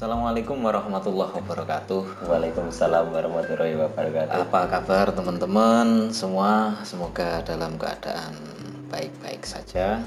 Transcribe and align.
Assalamualaikum 0.00 0.64
warahmatullahi 0.64 1.28
wabarakatuh. 1.44 2.24
Waalaikumsalam 2.24 3.12
warahmatullahi 3.12 3.76
wabarakatuh. 3.76 4.48
Apa 4.48 4.64
kabar 4.72 5.12
teman-teman 5.12 6.08
semua? 6.08 6.80
Semoga 6.88 7.44
dalam 7.44 7.76
keadaan 7.76 8.32
baik-baik 8.88 9.44
saja. 9.44 10.00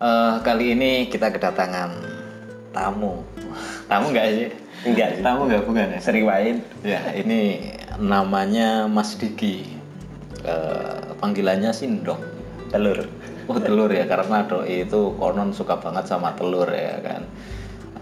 Eh, 0.00 0.34
kali 0.40 0.72
ini 0.72 1.04
kita 1.12 1.36
kedatangan 1.36 2.00
tamu. 2.72 3.20
Tamu 3.92 4.08
nggak 4.16 4.24
sih? 4.24 4.48
Enggak 4.88 5.20
sih. 5.20 5.20
Tamu 5.20 5.52
nggak 5.52 5.62
bukan 5.68 5.92
ya? 5.92 6.00
Sering 6.00 6.24
main. 6.24 6.64
Ya 6.80 7.12
ini 7.12 7.60
namanya 8.00 8.88
Mas 8.88 9.20
Diki. 9.20 9.68
Eh, 10.48 11.12
panggilannya 11.20 11.76
Sindong. 11.76 12.24
Telur. 12.72 13.04
Oh 13.52 13.60
telur 13.60 13.92
ya 13.92 14.08
karena 14.08 14.48
doi 14.48 14.88
itu 14.88 15.12
konon 15.20 15.52
suka 15.52 15.76
banget 15.76 16.08
sama 16.08 16.32
telur 16.40 16.72
ya 16.72 17.04
kan 17.04 17.20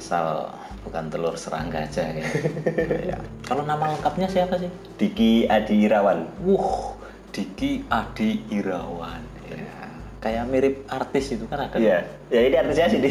asal 0.04 0.52
bukan 0.84 1.08
telur 1.08 1.32
serangga 1.32 1.88
aja 1.88 2.04
ya. 2.12 2.28
ya. 3.16 3.18
Kalau 3.48 3.64
nama 3.64 3.96
lengkapnya 3.96 4.28
siapa 4.28 4.60
sih? 4.60 4.68
Diki 5.00 5.48
Adi 5.48 5.88
Irawan. 5.88 6.28
Wuh, 6.44 6.92
Diki 7.32 7.88
Adi 7.88 8.44
Irawan. 8.52 9.24
Ya. 9.48 9.88
Kayak 10.20 10.44
mirip 10.52 10.84
artis 10.92 11.32
itu 11.32 11.48
kan 11.48 11.64
ada. 11.64 11.80
Iya. 11.80 12.04
Ya 12.28 12.40
ini 12.44 12.56
artisnya 12.60 12.92
sini. 12.92 13.10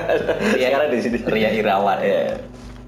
Sekarang 0.54 0.94
di 0.94 0.98
sini. 1.02 1.18
Ria 1.26 1.50
Irawan. 1.50 1.98
Iya. 2.06 2.38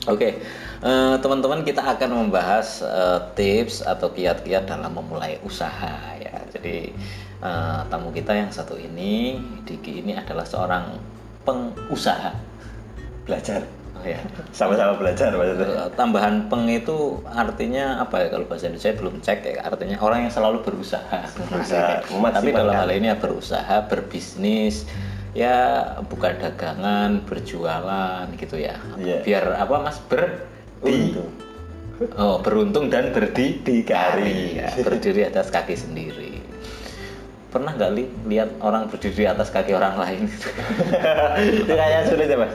Oke, 0.08 0.38
eh, 0.80 1.14
teman-teman 1.18 1.66
kita 1.66 1.82
akan 1.82 2.24
membahas 2.24 2.86
eh, 2.86 3.20
tips 3.34 3.82
atau 3.82 4.14
kiat-kiat 4.14 4.70
dalam 4.70 4.94
memulai 4.94 5.42
usaha 5.42 6.14
ya. 6.22 6.38
Jadi 6.54 6.94
eh, 7.42 7.80
tamu 7.90 8.14
kita 8.14 8.30
yang 8.30 8.54
satu 8.54 8.78
ini, 8.78 9.42
Diki 9.66 10.06
ini 10.06 10.14
adalah 10.14 10.46
seorang 10.46 11.02
pengusaha. 11.42 12.49
Belajar. 13.30 13.62
Oh 13.94 14.06
ya. 14.08 14.16
Sama-sama 14.50 14.96
belajar 14.96 15.28
maksudnya. 15.30 15.66
Eh, 15.68 15.88
tambahan 15.92 16.48
peng 16.48 16.66
itu 16.66 17.20
artinya 17.28 18.00
apa 18.00 18.24
ya 18.24 18.28
kalau 18.32 18.48
bahasa 18.48 18.66
Indonesia 18.66 18.96
belum 18.96 19.14
cek 19.20 19.38
ya 19.44 19.60
artinya 19.60 19.96
orang 20.00 20.24
yang 20.24 20.32
selalu 20.32 20.64
berusaha 20.64 21.20
Berusaha, 21.52 22.00
tapi 22.36 22.48
dalam 22.50 22.72
hal 22.72 22.88
ini 22.90 23.12
ya 23.12 23.16
berusaha 23.20 23.76
berbisnis 23.86 24.88
ya 25.36 25.84
buka 26.08 26.32
dagangan 26.32 27.22
berjualan 27.28 28.24
gitu 28.34 28.56
ya 28.58 28.80
Iya. 28.96 29.20
biar 29.20 29.44
apa 29.62 29.76
mas 29.78 30.00
ber 30.08 30.48
oh 32.16 32.40
beruntung 32.40 32.88
dan 32.88 33.12
berdikari 33.12 33.84
Berdikari. 33.84 34.58
ya, 34.58 34.68
berdiri 34.80 35.20
atas 35.28 35.52
kaki 35.52 35.76
sendiri 35.76 36.29
pernah 37.50 37.74
nggak 37.74 37.90
li 37.92 38.06
lihat 38.26 38.50
orang 38.58 38.86
berdiri 38.86 39.26
atas 39.26 39.50
kaki 39.50 39.74
orang 39.74 39.94
lain 39.94 40.30
itu 41.60 41.66
kayak 41.68 42.06
sulit 42.06 42.26
ya 42.26 42.38
mas. 42.38 42.54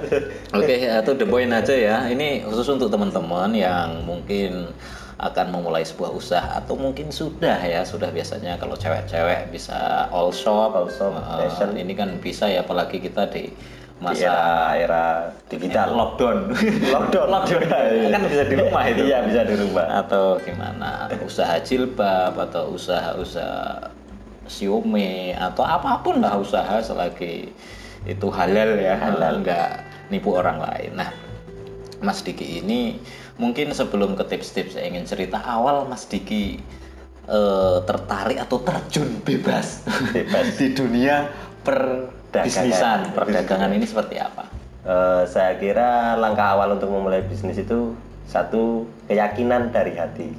Oke, 0.51 0.75
itu 0.79 1.11
the 1.13 1.25
point 1.25 1.51
aja 1.51 1.75
ya. 1.75 1.97
Ini 2.07 2.43
khusus 2.43 2.65
untuk 2.67 2.87
teman-teman 2.87 3.51
yang 3.51 4.01
mungkin 4.01 4.71
akan 5.15 5.47
memulai 5.47 5.79
sebuah 5.81 6.11
usaha 6.11 6.59
atau 6.59 6.75
mungkin 6.75 7.07
sudah 7.07 7.55
ya, 7.57 7.83
sudah 7.83 8.11
biasanya 8.11 8.55
kalau 8.55 8.75
cewek-cewek 8.75 9.47
bisa 9.47 9.75
all 10.09 10.31
shop, 10.31 10.75
All 10.75 10.87
shop, 10.87 11.15
Eh, 11.15 11.47
fashion. 11.47 11.75
ini 11.75 11.91
kan 11.91 12.19
bisa 12.19 12.47
ya 12.47 12.61
apalagi 12.61 12.99
kita 12.99 13.27
di 13.27 13.47
Di 13.95 14.03
masa 14.03 14.27
era 14.27 14.43
era 14.75 15.03
digital. 15.47 15.95
lockdown. 15.99 16.51
Lockdown. 16.83 17.27
lockdown 17.31 17.63
kan 18.11 18.21
bisa 18.27 18.43
di 18.43 18.55
rumah 18.59 18.83
itu. 18.85 19.01
Iya 19.07 19.23
bisa 19.23 19.41
di 19.43 19.55
rumah. 19.55 19.87
Atau 20.03 20.35
gimana? 20.39 21.07
Usaha 21.19 21.55
jilbab 21.59 22.35
atau 22.35 22.75
usaha-usaha 22.75 23.87
siome 24.47 25.33
atau 25.35 25.65
apa 25.65 26.01
pun 26.01 26.21
lah 26.21 26.37
usaha 26.37 26.81
selagi 26.81 27.49
itu 28.05 28.27
halal 28.29 28.77
ya 28.77 28.95
halal 28.97 29.41
nggak 29.41 29.69
nipu 30.13 30.37
orang 30.37 30.61
lain. 30.61 30.91
Nah 30.97 31.09
Mas 32.03 32.21
Diki 32.21 32.61
ini 32.61 33.01
mungkin 33.41 33.73
sebelum 33.73 34.13
ke 34.13 34.23
tips-tips 34.29 34.77
saya 34.77 34.87
ingin 34.87 35.09
cerita 35.09 35.41
awal 35.41 35.89
Mas 35.89 36.05
Diki 36.05 36.61
eh, 37.25 37.77
tertarik 37.83 38.37
atau 38.37 38.61
terjun 38.61 39.21
bebas 39.25 39.81
Bebas. 40.13 40.53
di 40.61 40.67
dunia 40.77 41.29
perbisnisan. 41.65 43.11
Perdagangan 43.17 43.73
ini 43.73 43.85
seperti 43.89 44.21
apa? 44.21 44.45
Eh, 44.85 45.23
saya 45.25 45.57
kira 45.57 46.13
langkah 46.13 46.53
awal 46.53 46.77
untuk 46.77 46.93
memulai 46.93 47.25
bisnis 47.25 47.57
itu 47.57 47.97
satu 48.25 48.89
keyakinan 49.05 49.69
dari 49.69 49.93
hati. 49.95 50.29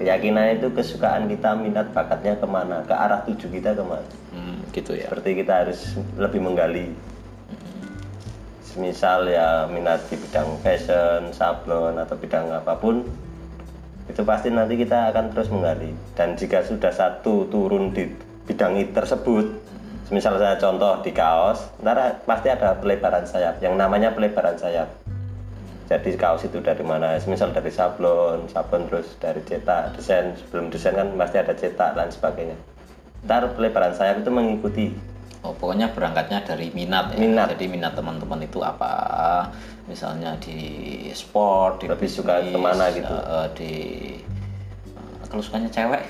Keyakinan 0.00 0.58
itu 0.58 0.68
kesukaan 0.72 1.28
kita, 1.30 1.54
minat 1.54 1.92
bakatnya 1.94 2.34
ke 2.36 2.46
mana, 2.48 2.82
ke 2.84 2.94
arah 2.94 3.20
tuju 3.28 3.46
kita 3.52 3.76
ke 3.76 3.84
mana. 3.84 4.08
Hmm, 4.32 4.64
gitu 4.72 4.96
ya 4.96 5.06
Seperti 5.10 5.44
kita 5.44 5.52
harus 5.66 5.80
lebih 6.16 6.40
menggali. 6.42 6.90
Misal 8.78 9.26
ya 9.26 9.66
minat 9.66 10.06
di 10.06 10.16
bidang 10.16 10.56
fashion, 10.62 11.34
sablon 11.34 11.98
atau 11.98 12.14
bidang 12.14 12.54
apa 12.54 12.78
pun, 12.78 13.02
itu 14.06 14.22
pasti 14.22 14.50
nanti 14.50 14.78
kita 14.78 15.10
akan 15.10 15.34
terus 15.34 15.50
menggali. 15.50 15.90
Dan 16.14 16.38
jika 16.38 16.62
sudah 16.62 16.94
satu 16.94 17.50
turun 17.50 17.90
di 17.90 18.10
bidang 18.46 18.78
itu 18.78 18.94
tersebut, 18.94 19.46
misal 20.10 20.38
saya 20.38 20.58
contoh 20.58 20.98
di 21.02 21.14
kaos, 21.14 21.70
ntar 21.82 22.22
pasti 22.26 22.50
ada 22.50 22.74
pelebaran 22.78 23.22
sayap, 23.26 23.62
yang 23.62 23.78
namanya 23.78 24.10
pelebaran 24.10 24.58
sayap. 24.58 24.99
Jadi 25.90 26.14
kaos 26.14 26.46
itu 26.46 26.62
dari 26.62 26.86
mana? 26.86 27.18
Misal 27.18 27.50
dari 27.50 27.66
sablon, 27.66 28.46
sablon 28.46 28.86
terus 28.86 29.18
dari 29.18 29.42
cetak, 29.42 29.98
desain, 29.98 30.38
sebelum 30.38 30.70
desain 30.70 30.94
kan 30.94 31.10
pasti 31.18 31.42
ada 31.42 31.50
cetak 31.50 31.98
dan 31.98 32.06
sebagainya. 32.06 32.54
Ntar 33.26 33.50
pelebaran 33.58 33.90
sayap 33.92 34.22
itu 34.22 34.30
mengikuti 34.30 34.86
Oh, 35.40 35.56
pokoknya 35.56 35.88
berangkatnya 35.96 36.44
dari 36.44 36.68
minat 36.76 37.16
ya. 37.16 37.18
Minat. 37.18 37.56
Jadi 37.56 37.64
minat 37.64 37.96
teman-teman 37.96 38.44
itu 38.44 38.60
apa? 38.60 38.92
Misalnya 39.88 40.36
di 40.36 40.60
sport, 41.10 41.80
di 41.80 41.86
Lebih 41.88 42.06
suka 42.12 42.44
ke 42.44 42.60
mana 42.60 42.92
gitu. 42.92 43.08
eh, 43.08 43.48
di 43.56 43.72
eh, 44.92 45.24
kalau 45.32 45.40
sukanya 45.40 45.72
cewek. 45.72 46.04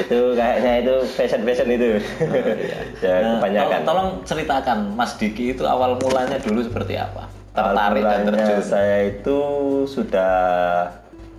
itu 0.00 0.18
kayaknya 0.32 0.72
itu 0.80 0.94
fashion 1.12 1.44
fashion 1.44 1.68
itu 1.68 2.00
ya 3.04 3.14
Nah, 3.20 3.44
kebanyakan 3.44 3.80
tolong, 3.84 3.86
tolong 3.86 4.08
ceritakan 4.24 4.78
Mas 4.96 5.12
Diki 5.20 5.52
itu 5.52 5.68
awal 5.68 6.00
mulanya 6.00 6.40
dulu 6.40 6.64
seperti 6.64 6.96
apa? 6.96 7.28
Tertarik 7.54 8.02
dan 8.02 8.20
terjun. 8.26 8.60
saya 8.60 8.98
itu 9.08 9.38
sudah 9.86 10.34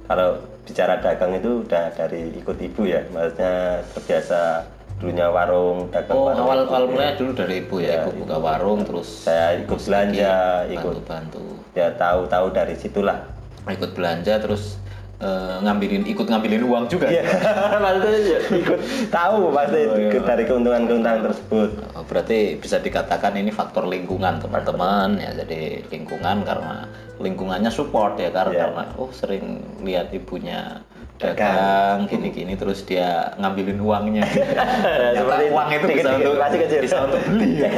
kalau 0.06 0.30
bicara 0.64 0.96
dagang 0.98 1.36
itu 1.36 1.62
udah 1.62 1.92
dari 1.92 2.31
ikut 2.34 2.58
ibu 2.58 2.81
ya 2.84 3.03
maksudnya 3.12 3.56
terbiasa 3.92 4.64
dulunya 4.96 5.28
warung 5.28 5.92
dagang 5.92 6.16
Oh, 6.16 6.26
warung 6.26 6.40
awal 6.42 6.59
awal 6.66 6.84
mulanya 6.88 7.14
dulu 7.14 7.31
dari 7.36 7.56
ibu 7.59 7.76
ya, 7.78 7.90
Ya, 7.90 7.96
ibu 8.02 8.09
buka 8.18 8.38
warung 8.38 8.81
terus 8.81 9.28
saya 9.28 9.59
ikut 9.59 9.76
belanja 9.78 10.34
ikut 10.68 11.03
bantu-bantu. 11.03 11.44
ya 11.76 11.88
tahu-tahu 11.94 12.47
dari 12.50 12.74
situlah 12.74 13.20
Ikut 13.66 13.92
belanja 13.92 14.40
terus 14.40 14.78
eh, 15.22 15.56
ngambilin 15.64 16.03
ikut 16.06 16.28
ngambilin 16.28 16.64
uang 16.66 16.86
juga. 16.92 17.08
Iya, 17.08 17.24
maksudnya 17.84 18.20
ya 18.20 18.40
ikut 18.52 18.80
tahu 19.09 19.52
pasti 19.52 19.80
Oh, 19.86 19.96
iya. 19.96 20.09
ikut 20.12 20.24
dari 20.24 20.44
keuntungan-keuntungan 20.44 21.22
tersebut 21.31 21.70
Oh, 21.96 22.03
Berarti 22.03 22.59
bisa 22.59 22.78
dikatakan 22.80 23.34
ini 23.36 23.52
faktor 23.52 23.88
lingkungan 23.88 24.40
teman-teman 24.40 25.20
ya. 25.20 25.31
Jadi 25.36 25.88
lingkungan 25.90 26.44
karena 26.44 26.88
lingkungannya 27.16 27.72
support 27.72 28.20
ya 28.20 28.28
karena, 28.30 28.52
Iya. 28.52 28.62
karena 28.68 28.84
oh 29.00 29.09
sering 29.12 29.44
lihat 29.81 30.12
ibunya 30.12 30.84
dagang 31.16 32.06
gini-gini 32.06 32.53
terus 32.53 32.84
dia 32.84 33.31
ngambilin 33.36 33.80
uangnya. 33.80 34.28
Ternyata 34.28 35.16
Seperti 35.16 35.46
uang 35.48 35.68
itu 35.70 35.86
bisa 35.90 36.09
untuk 36.12 36.34
bisa 36.81 36.98
untuk 37.02 37.22
beli. 37.26 37.50
ya. 37.64 37.72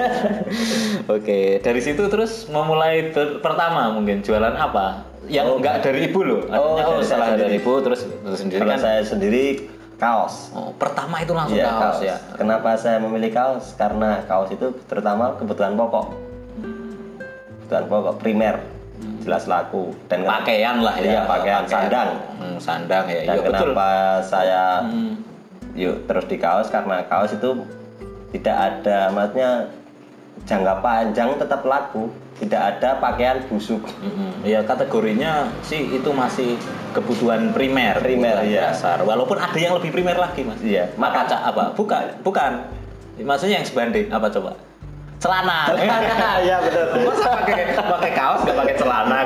Oke, 1.06 1.40
dari 1.60 1.80
situ 1.80 2.04
terus 2.08 2.46
memulai 2.48 3.10
ber- 3.10 3.38
pertama 3.40 3.90
mungkin 3.90 4.20
jualan 4.20 4.52
apa? 4.52 5.06
Yang 5.28 5.46
Oh. 5.48 5.58
enggak 5.60 5.76
dari 5.82 6.08
ibu 6.08 6.20
loh. 6.22 6.42
Artinya, 6.46 6.58
Oh, 6.58 6.72
oh, 6.72 6.78
dari 6.96 7.04
setelah 7.04 7.28
saya 7.28 7.38
dari 7.38 7.56
ibu 7.58 7.72
terus 7.80 8.02
terus 8.04 8.40
sendiri 8.40 8.60
kalau 8.60 8.74
kan. 8.74 8.82
saya 8.82 9.02
sendiri 9.04 9.44
kaos 9.98 10.36
Oh, 10.52 10.72
pertama 10.74 11.16
itu 11.20 11.34
langsung 11.34 11.58
Iya, 11.58 11.68
kaos, 11.70 12.00
ya. 12.00 12.16
Kenapa 12.34 12.70
saya 12.76 12.98
memilih 12.98 13.32
kaos? 13.32 13.76
Karena 13.76 14.24
kaos 14.24 14.50
itu 14.50 14.72
terutama 14.88 15.36
kebutuhan 15.36 15.76
pokok. 15.76 16.06
Kebutuhan 17.60 17.86
pokok 17.86 18.14
primer. 18.18 18.56
Jelas 19.28 19.44
laku 19.44 19.92
dan 20.08 20.24
pakaian 20.24 20.80
lah 20.80 20.96
ya 20.96 21.04
Iya, 21.04 21.22
pakaian, 21.28 21.64
sandang. 21.68 22.10
Hmm, 22.40 22.56
sandang 22.58 23.06
ya 23.06 23.28
Dan 23.28 23.36
iya 23.36 23.42
betul 23.44 23.70
kenapa 23.70 23.90
saya 24.24 24.64
Hmm. 24.82 25.14
yuk 25.76 26.08
terus 26.08 26.26
di 26.26 26.40
kaos 26.40 26.72
karena 26.72 27.04
kaos 27.06 27.36
itu 27.36 27.68
tidak 28.32 28.56
ada 28.56 29.12
maksudnya 29.12 29.68
jangka 30.44 30.80
panjang 30.80 31.36
tetap 31.36 31.62
laku. 31.62 32.08
Tidak 32.38 32.62
ada 32.78 33.02
pakaian 33.02 33.42
busuk. 33.50 33.82
Mm-mm. 33.98 34.46
ya 34.46 34.62
kategorinya 34.62 35.50
sih 35.60 35.90
itu 35.90 36.06
masih 36.14 36.54
kebutuhan 36.94 37.50
primer 37.50 37.98
Primer, 37.98 38.46
iya. 38.46 38.70
dasar 38.70 39.02
walaupun 39.02 39.36
ada 39.36 39.58
yang 39.58 39.74
lebih 39.74 39.90
primer 39.90 40.14
lagi 40.14 40.46
mas 40.46 40.62
Iya. 40.62 40.86
maka 40.96 41.26
apa 41.26 41.74
bukan 41.74 42.22
bukan 42.22 42.62
maksudnya 43.18 43.58
yang 43.58 43.66
sebanding 43.66 44.14
apa 44.14 44.30
coba 44.30 44.54
celana 45.18 45.74
Iya 46.46 46.58
betul. 46.62 46.86
masa 47.06 47.30
pakai 47.42 47.58
pakai 47.74 48.12
kaos 48.14 48.40
nggak 48.44 48.58
pakai 48.58 48.76
celana 48.76 49.20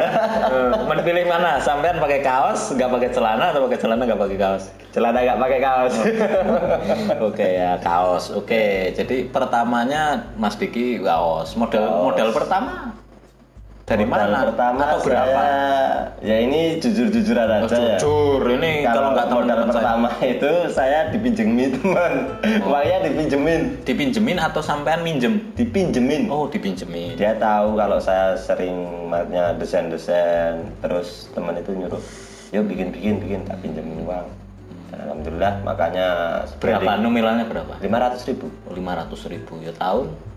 Eh, 0.51 0.71
menpilih 0.83 1.25
mana 1.25 1.59
sampean 1.59 1.99
pakai 1.99 2.19
kaos 2.19 2.71
nggak 2.71 2.89
pakai 2.89 3.09
celana 3.11 3.51
atau 3.51 3.67
pakai 3.67 3.79
celana 3.79 4.01
nggak 4.03 4.19
pakai 4.19 4.37
kaos 4.37 4.63
Celana 4.91 5.23
nggak 5.23 5.39
pakai 5.39 5.59
kaos. 5.61 5.95
Oke 7.31 7.47
ya 7.55 7.79
kaos. 7.79 8.35
Oke, 8.35 8.91
jadi 8.91 9.23
pertamanya 9.25 10.27
Mas 10.35 10.59
Diki 10.59 10.99
kaos. 10.99 11.55
Model 11.55 11.79
Kaos. 11.79 12.03
model 12.03 12.29
pertama 12.35 12.90
Dari 13.91 14.07
Modal 14.07 14.31
mana? 14.31 14.47
pertama 14.47 14.83
Atau 14.87 14.99
berapa? 15.03 15.27
saya 15.35 15.59
ya 16.23 16.35
ini 16.39 16.79
jujur-jujuran 16.79 17.43
Oh, 17.43 17.57
aja 17.61 17.75
ya. 17.75 17.97
jujur, 17.99 18.39
ini 18.49 18.87
kalau 18.87 19.11
nggak 19.11 19.27
modal 19.27 19.35
teman-teman 19.35 19.67
saya 19.67 19.75
pertama 19.75 20.09
itu 20.23 20.51
saya 20.71 20.99
dipinjemin 21.11 21.69
teman. 21.75 22.13
Oh. 22.63 22.71
Uangnya 22.71 22.97
dipinjemin, 23.03 23.61
dipinjemin 23.83 24.37
atau 24.39 24.61
sampean 24.61 25.01
minjem? 25.01 25.43
dipinjemin. 25.53 26.31
Oh, 26.31 26.47
dipinjemin. 26.47 27.19
Dia 27.19 27.35
tahu 27.35 27.75
kalau 27.75 27.99
saya 27.99 28.39
sering 28.39 28.75
maknya 29.05 29.59
desain-desain, 29.59 30.55
terus 30.79 31.27
teman 31.31 31.53
itu 31.53 31.75
nyuruh, 31.75 31.99
yuk 32.49 32.63
bikin-bikin 32.65 33.19
bikin 33.19 33.39
tak 33.43 33.59
pinjemin 33.59 34.07
uang. 34.07 34.27
Dan 34.87 34.97
alhamdulillah 35.03 35.53
makanya 35.61 36.07
Berapa 36.57 36.95
nominalnya 36.95 37.43
berapa? 37.43 37.75
Lima 37.79 37.97
ratus 37.99 38.23
ribu. 38.25 38.47
500 38.67 38.79
ribu 39.27 39.59
ya 39.59 39.71
tahun 39.73 40.30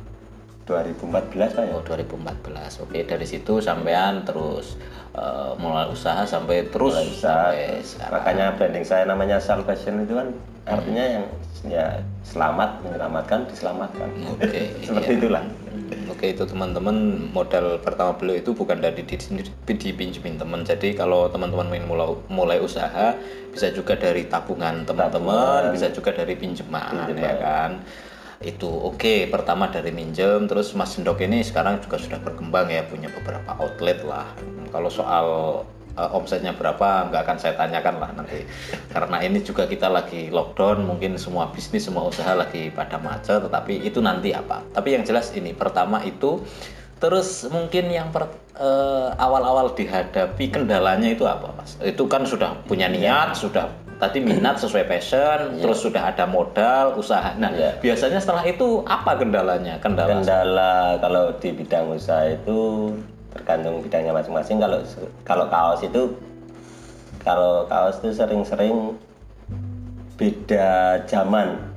2014 0.64 1.56
pak 1.56 1.64
ya. 1.69 1.75
oh 1.76 1.82
2014 1.84 2.84
oke 2.88 2.99
dari 3.05 3.26
situ 3.28 3.61
sampean 3.61 4.25
terus 4.25 4.81
eh, 5.12 5.52
mulai 5.61 5.93
usaha 5.93 6.25
sampai 6.25 6.69
terus 6.72 6.96
Bisa. 6.96 7.52
sampai 7.52 7.84
sekarang 7.84 8.20
Makanya 8.20 8.46
branding 8.56 8.84
saya 8.84 9.05
namanya 9.05 9.37
salvation 9.37 10.08
itu 10.08 10.16
kan 10.16 10.28
artinya 10.64 11.05
yang 11.05 11.25
ya 11.64 12.00
selamat 12.25 12.81
menyelamatkan 12.84 13.44
diselamatkan. 13.49 14.08
oke 14.32 14.61
Seperti 14.88 15.12
iya. 15.16 15.20
itulah. 15.20 15.44
Oke 16.08 16.32
itu 16.32 16.44
teman-teman 16.49 17.28
modal 17.32 17.81
pertama 17.81 18.16
beliau 18.16 18.40
itu 18.40 18.56
bukan 18.56 18.81
dari 18.81 19.05
diri 19.05 19.20
sendiri 19.20 19.49
dipinjemin 19.69 20.40
teman. 20.40 20.64
Jadi 20.64 20.96
kalau 20.96 21.28
teman-teman 21.28 21.69
ingin 21.72 21.84
mulai, 21.88 22.08
mulai 22.28 22.58
usaha 22.61 23.16
bisa 23.52 23.72
juga 23.72 23.96
dari 23.96 24.25
tabungan 24.28 24.84
teman-teman, 24.88 25.72
bisa 25.72 25.93
juga 25.93 26.12
dari 26.12 26.37
pinjaman 26.37 27.12
ya 27.16 27.34
kan. 27.40 27.70
Itu 28.43 28.67
oke 28.67 29.31
pertama 29.31 29.71
dari 29.71 29.95
minjem 29.95 30.51
terus 30.51 30.75
Mas 30.75 30.97
Jendok 30.97 31.23
ini 31.23 31.45
sekarang 31.45 31.79
juga 31.85 32.01
sudah 32.01 32.19
berkembang 32.19 32.71
ya 32.73 32.83
punya 32.87 33.13
beberapa 33.13 33.55
outlet 33.61 34.03
lah. 34.03 34.27
Kalau 34.75 34.91
soal 34.91 35.27
eh, 35.95 36.17
omsetnya 36.17 36.57
berapa 36.57 37.11
nggak 37.11 37.23
akan 37.23 37.39
saya 37.39 37.55
tanyakan 37.55 37.95
lah 38.03 38.11
nanti. 38.17 38.43
Karena 38.95 39.23
ini 39.23 39.45
juga 39.45 39.69
kita 39.71 39.87
lagi 39.87 40.33
lockdown 40.33 40.83
mungkin 40.83 41.15
semua 41.21 41.53
bisnis 41.55 41.87
semua 41.87 42.09
usaha 42.09 42.35
lagi 42.35 42.73
pada 42.75 42.99
macet 42.99 43.45
tetapi 43.45 43.85
itu 43.87 44.03
nanti 44.03 44.35
apa. 44.35 44.65
Tapi 44.75 44.99
yang 44.99 45.05
jelas 45.07 45.31
ini 45.37 45.55
pertama 45.55 46.03
itu 46.03 46.43
terus 46.99 47.45
mungkin 47.53 47.91
yang 47.93 48.09
per- 48.15 48.33
eh, 48.57 49.11
awal-awal 49.19 49.75
dihadapi 49.75 50.49
kendalanya 50.51 51.11
itu 51.11 51.27
apa 51.29 51.53
mas? 51.55 51.77
Itu 51.83 52.09
kan 52.09 52.25
sudah 52.25 52.55
punya 52.65 52.89
niat 52.89 53.37
sudah 53.37 53.84
tadi 53.99 54.19
minat 54.23 54.58
sesuai 54.58 54.85
passion 54.87 55.58
terus 55.58 55.82
sudah 55.82 56.11
ada 56.14 56.25
modal 56.29 56.99
usaha 56.99 57.35
nah 57.38 57.50
Iya. 57.55 57.79
biasanya 57.79 58.19
setelah 58.19 58.44
itu 58.46 58.82
apa 58.87 59.17
kendalanya 59.19 59.79
kendala 59.79 60.20
Kendala 60.20 60.99
kalau 60.99 61.25
di 61.38 61.50
bidang 61.55 61.94
usaha 61.94 62.26
itu 62.31 62.91
tergantung 63.35 63.82
bidangnya 63.82 64.14
masing-masing. 64.14 64.62
Kalau 64.62 64.79
kalau 65.26 65.44
kaos 65.50 65.82
itu 65.82 66.14
kalau 67.26 67.67
kaos 67.67 67.99
itu 67.99 68.14
sering-sering 68.14 68.94
beda 70.14 71.02
zaman. 71.11 71.75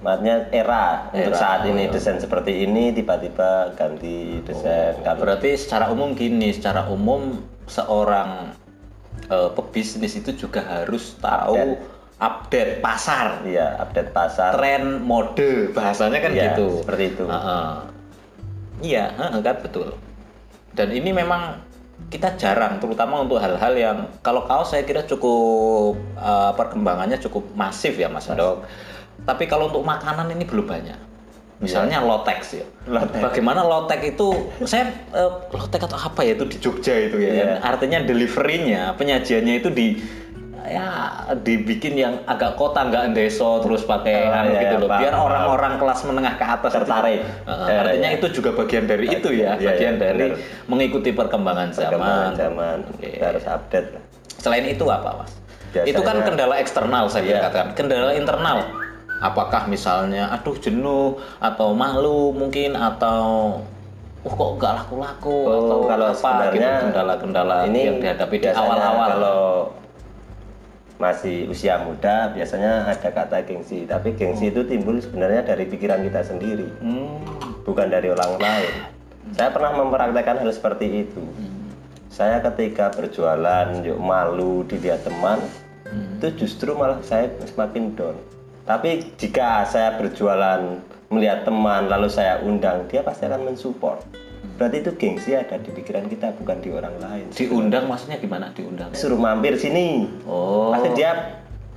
Maksudnya 0.00 0.46
era, 0.54 1.10
untuk 1.10 1.34
Era, 1.34 1.40
saat 1.40 1.60
ini 1.66 1.88
iya. 1.88 1.92
desain 1.92 2.20
seperti 2.20 2.62
ini 2.62 2.94
tiba-tiba 2.94 3.74
ganti 3.74 4.38
desain. 4.44 4.94
Kalau 5.02 5.24
Berarti 5.26 5.56
secara 5.58 5.90
umum 5.90 6.14
gini, 6.14 6.54
secara 6.54 6.86
umum 6.86 7.42
seorang 7.66 8.54
eh, 9.26 9.50
pebisnis 9.52 10.14
itu 10.16 10.34
juga 10.36 10.62
harus 10.62 11.18
tahu 11.18 11.76
update, 12.16 12.80
pasar, 12.80 13.44
Iya, 13.44 13.76
update 13.76 14.10
pasar. 14.16 14.56
tren, 14.56 15.04
mode, 15.04 15.68
bahasanya 15.76 16.18
kan 16.24 16.32
Iya, 16.32 16.56
gitu. 16.56 16.80
seperti 16.80 17.04
itu. 17.12 17.24
Iya, 18.80 19.04
heeh, 19.12 19.40
kan 19.44 19.56
betul. 19.60 19.88
Dan 20.72 20.92
ini 20.92 21.12
memang 21.12 21.60
kita 22.12 22.36
jarang, 22.36 22.76
terutama 22.76 23.24
untuk 23.24 23.40
hal-hal 23.40 23.72
yang 23.76 23.98
kalau 24.20 24.44
kaos 24.44 24.72
saya 24.72 24.84
kira 24.84 25.04
cukup 25.04 25.96
eh, 26.16 26.52
perkembangannya 26.56 27.20
cukup 27.20 27.52
masif 27.56 27.96
ya 27.96 28.08
Mas 28.08 28.28
Dok. 28.28 28.64
Tapi 29.24 29.44
kalau 29.48 29.72
untuk 29.72 29.84
makanan 29.84 30.28
ini 30.32 30.44
belum 30.44 30.68
banyak. 30.68 31.00
Misalnya 31.56 32.04
lotex 32.04 32.52
ya. 32.52 32.60
Iya. 32.60 32.66
Lotex. 33.00 33.20
Bagaimana 33.24 33.60
lotex 33.64 34.00
itu 34.04 34.28
saya 34.64 34.92
eh, 35.12 35.32
lotex 35.50 35.80
atau 35.88 35.96
apa 35.96 36.20
ya 36.20 36.36
itu 36.36 36.44
di 36.44 36.56
Jogja 36.60 36.94
itu 37.00 37.16
ya. 37.16 37.30
Iya. 37.32 37.46
Artinya 37.64 38.04
deliverynya, 38.04 38.92
penyajiannya 38.94 39.54
itu 39.58 39.68
di 39.72 39.86
ya 40.66 40.90
dibikin 41.46 41.94
yang 41.94 42.14
agak 42.26 42.58
kota 42.58 42.82
nggak 42.90 43.14
deso 43.14 43.62
terus 43.62 43.86
pakai 43.86 44.26
Oh, 44.26 44.34
anu 44.34 44.50
iya, 44.50 44.60
gitu 44.66 44.74
loh 44.82 44.88
biar 44.98 45.14
orang-orang 45.14 45.78
kelas 45.78 46.02
menengah 46.02 46.34
ke 46.34 46.42
atas 46.42 46.72
Tertarik. 46.74 47.22
Iya, 47.22 47.74
artinya 47.86 48.10
iya. 48.10 48.18
itu 48.18 48.26
juga 48.34 48.50
bagian 48.50 48.84
dari 48.90 49.06
itu 49.06 49.28
ya 49.30 49.54
bagian 49.54 49.94
dari 49.94 50.34
benar. 50.34 50.66
mengikuti 50.66 51.14
perkembangan 51.14 51.70
zaman 51.70 51.86
perkembangan 51.94 52.32
zaman 52.34 52.76
Oke. 52.82 53.08
kita 53.14 53.26
harus 53.30 53.44
update 53.46 53.88
selain 54.42 54.66
itu 54.66 54.84
apa 54.90 55.22
mas 55.22 55.30
Biasanya- 55.70 55.86
itu 55.86 56.00
kan 56.02 56.16
kendala 56.26 56.54
eksternal 56.58 57.04
saya 57.06 57.22
katakan 57.46 57.66
kendala 57.78 58.10
internal 58.18 58.58
apakah 59.20 59.68
misalnya 59.68 60.28
aduh 60.32 60.56
jenuh 60.58 61.16
atau 61.40 61.72
malu 61.72 62.32
mungkin 62.36 62.76
atau 62.76 63.60
oh 64.26 64.32
kok 64.34 64.50
nggak 64.58 64.72
laku-laku 64.82 65.38
Oh, 65.46 65.58
atau 65.62 65.78
kalau 65.86 66.06
apa 66.10 66.18
sebenarnya 66.18 66.70
gitu 66.70 66.84
kendala-kendala 66.90 67.56
ini 67.70 67.80
yang 67.86 67.98
dihadapi 68.02 68.36
di 68.42 68.46
awal-awal. 68.50 69.08
kalau 69.08 69.44
masih 70.96 71.44
usia 71.52 71.76
muda 71.84 72.32
biasanya 72.32 72.88
ada 72.88 73.12
kata 73.12 73.44
gengsi. 73.44 73.84
Tapi 73.84 74.16
gengsi 74.16 74.48
itu 74.48 74.64
timbul 74.64 74.96
sebenarnya 74.96 75.44
dari 75.44 75.68
pikiran 75.68 76.00
kita 76.00 76.24
sendiri. 76.24 76.68
Hmm. 76.80 77.20
bukan 77.68 77.90
dari 77.90 78.08
orang 78.08 78.38
lain. 78.40 78.74
Saya 79.34 79.50
pernah 79.50 79.74
mempraktekkan 79.74 80.38
hal 80.38 80.50
seperti 80.54 81.04
itu. 81.04 81.18
Saya 82.08 82.38
ketika 82.40 82.94
berjualan 82.94 83.82
yuk 83.82 83.98
malu 83.98 84.62
dilihat 84.64 85.02
teman 85.04 85.42
itu 86.16 86.46
justru 86.46 86.72
malah 86.72 87.02
saya 87.04 87.28
semakin 87.44 87.92
down 87.98 88.16
tapi 88.66 88.90
jika 89.14 89.64
saya 89.64 89.94
berjualan 89.94 90.82
melihat 91.08 91.42
teman 91.42 91.86
lalu 91.86 92.10
saya 92.10 92.42
undang 92.42 92.84
dia 92.86 93.00
pasti 93.00 93.24
akan 93.24 93.46
mensupport 93.46 94.02
berarti 94.56 94.76
itu 94.80 94.90
gengsi 94.92 95.30
ada 95.32 95.54
di 95.56 95.70
pikiran 95.70 96.06
kita 96.06 96.34
bukan 96.34 96.58
di 96.58 96.70
orang 96.70 96.98
lain 96.98 97.26
diundang 97.30 97.86
maksudnya 97.86 98.16
gimana 98.16 98.50
diundang 98.50 98.90
suruh 98.90 99.16
mampir 99.16 99.54
sini 99.54 100.10
oh 100.24 100.72
pasti 100.72 100.88
dia 100.94 101.12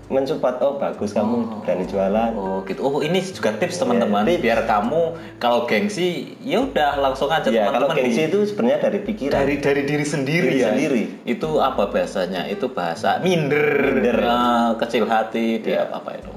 mensupport 0.07 0.57
oh 0.59 0.74
bagus 0.75 1.13
kamu 1.13 1.62
berani 1.62 1.86
jualan 1.86 2.33
Oh 2.33 2.65
gitu. 2.65 2.81
Oh 2.81 2.97
ini 2.97 3.21
juga 3.21 3.53
tips 3.53 3.77
teman-teman 3.77 4.25
tips. 4.25 4.42
biar 4.42 4.66
kamu 4.66 5.02
kalau 5.37 5.69
gengsi 5.69 6.33
ya 6.42 6.66
udah 6.66 6.97
langsung 6.97 7.30
aja 7.30 7.45
kalau 7.45 7.85
teman-teman 7.85 7.95
gengsi 7.95 8.18
di- 8.19 8.28
itu 8.28 8.40
sebenarnya 8.44 8.80
dari 8.81 8.99
pikiran 9.06 9.37
dari 9.37 9.56
dari 9.59 9.81
diri 9.85 10.02
sendiri 10.04 10.49
Diri 10.49 10.57
ya. 10.57 10.68
sendiri. 10.68 11.04
Itu 11.28 11.61
apa 11.61 11.94
bahasanya? 11.94 12.49
Itu 12.49 12.73
bahasa 12.73 13.21
minder, 13.21 14.02
Minder. 14.02 14.18
eh, 14.18 14.69
kecil 14.80 15.06
hati, 15.06 15.61
dia 15.61 15.85
Ya. 15.85 15.94
apa 15.94 16.18
itu? 16.18 16.31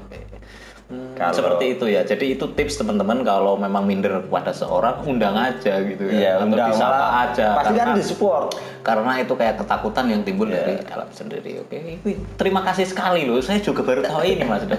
Hmm, 0.93 1.17
Kalau- 1.17 1.33
seperti 1.33 1.65
itu 1.73 1.85
ya. 1.87 2.01
Jadi 2.01 2.25
itu 2.31 2.45
tips 2.47 2.77
teman-teman 2.77 3.21
kalau 3.21 3.53
memang 3.55 3.83
minder 3.83 4.21
kepada 4.21 4.49
seorang 4.49 5.01
undang 5.03 5.33
aja 5.33 5.81
gitu 5.81 6.05
Iya, 6.05 6.21
ya. 6.21 6.31
Atau 6.37 6.45
undang 6.47 6.69
disapa 6.69 7.05
aja. 7.23 7.45
pasti 7.55 7.65
kan 7.67 7.77
karena- 7.79 7.97
disupport 7.97 8.45
karena 8.81 9.11
itu 9.17 9.33
kayak 9.33 9.55
ketakutan 9.57 10.05
yang 10.07 10.21
timbul 10.21 10.45
Iya. 10.45 10.55
dari 10.59 10.73
dalam 10.83 11.09
sendiri. 11.09 11.51
Oke, 11.59 11.77
Wih, 11.99 12.17
terima 12.35 12.61
kasih 12.61 12.85
sekali 12.85 13.25
loh. 13.25 13.39
Saya 13.39 13.57
juga 13.59 13.81
baru 13.81 14.01
tahu 14.01 14.21
ini 14.23 14.43
Mas. 14.43 14.61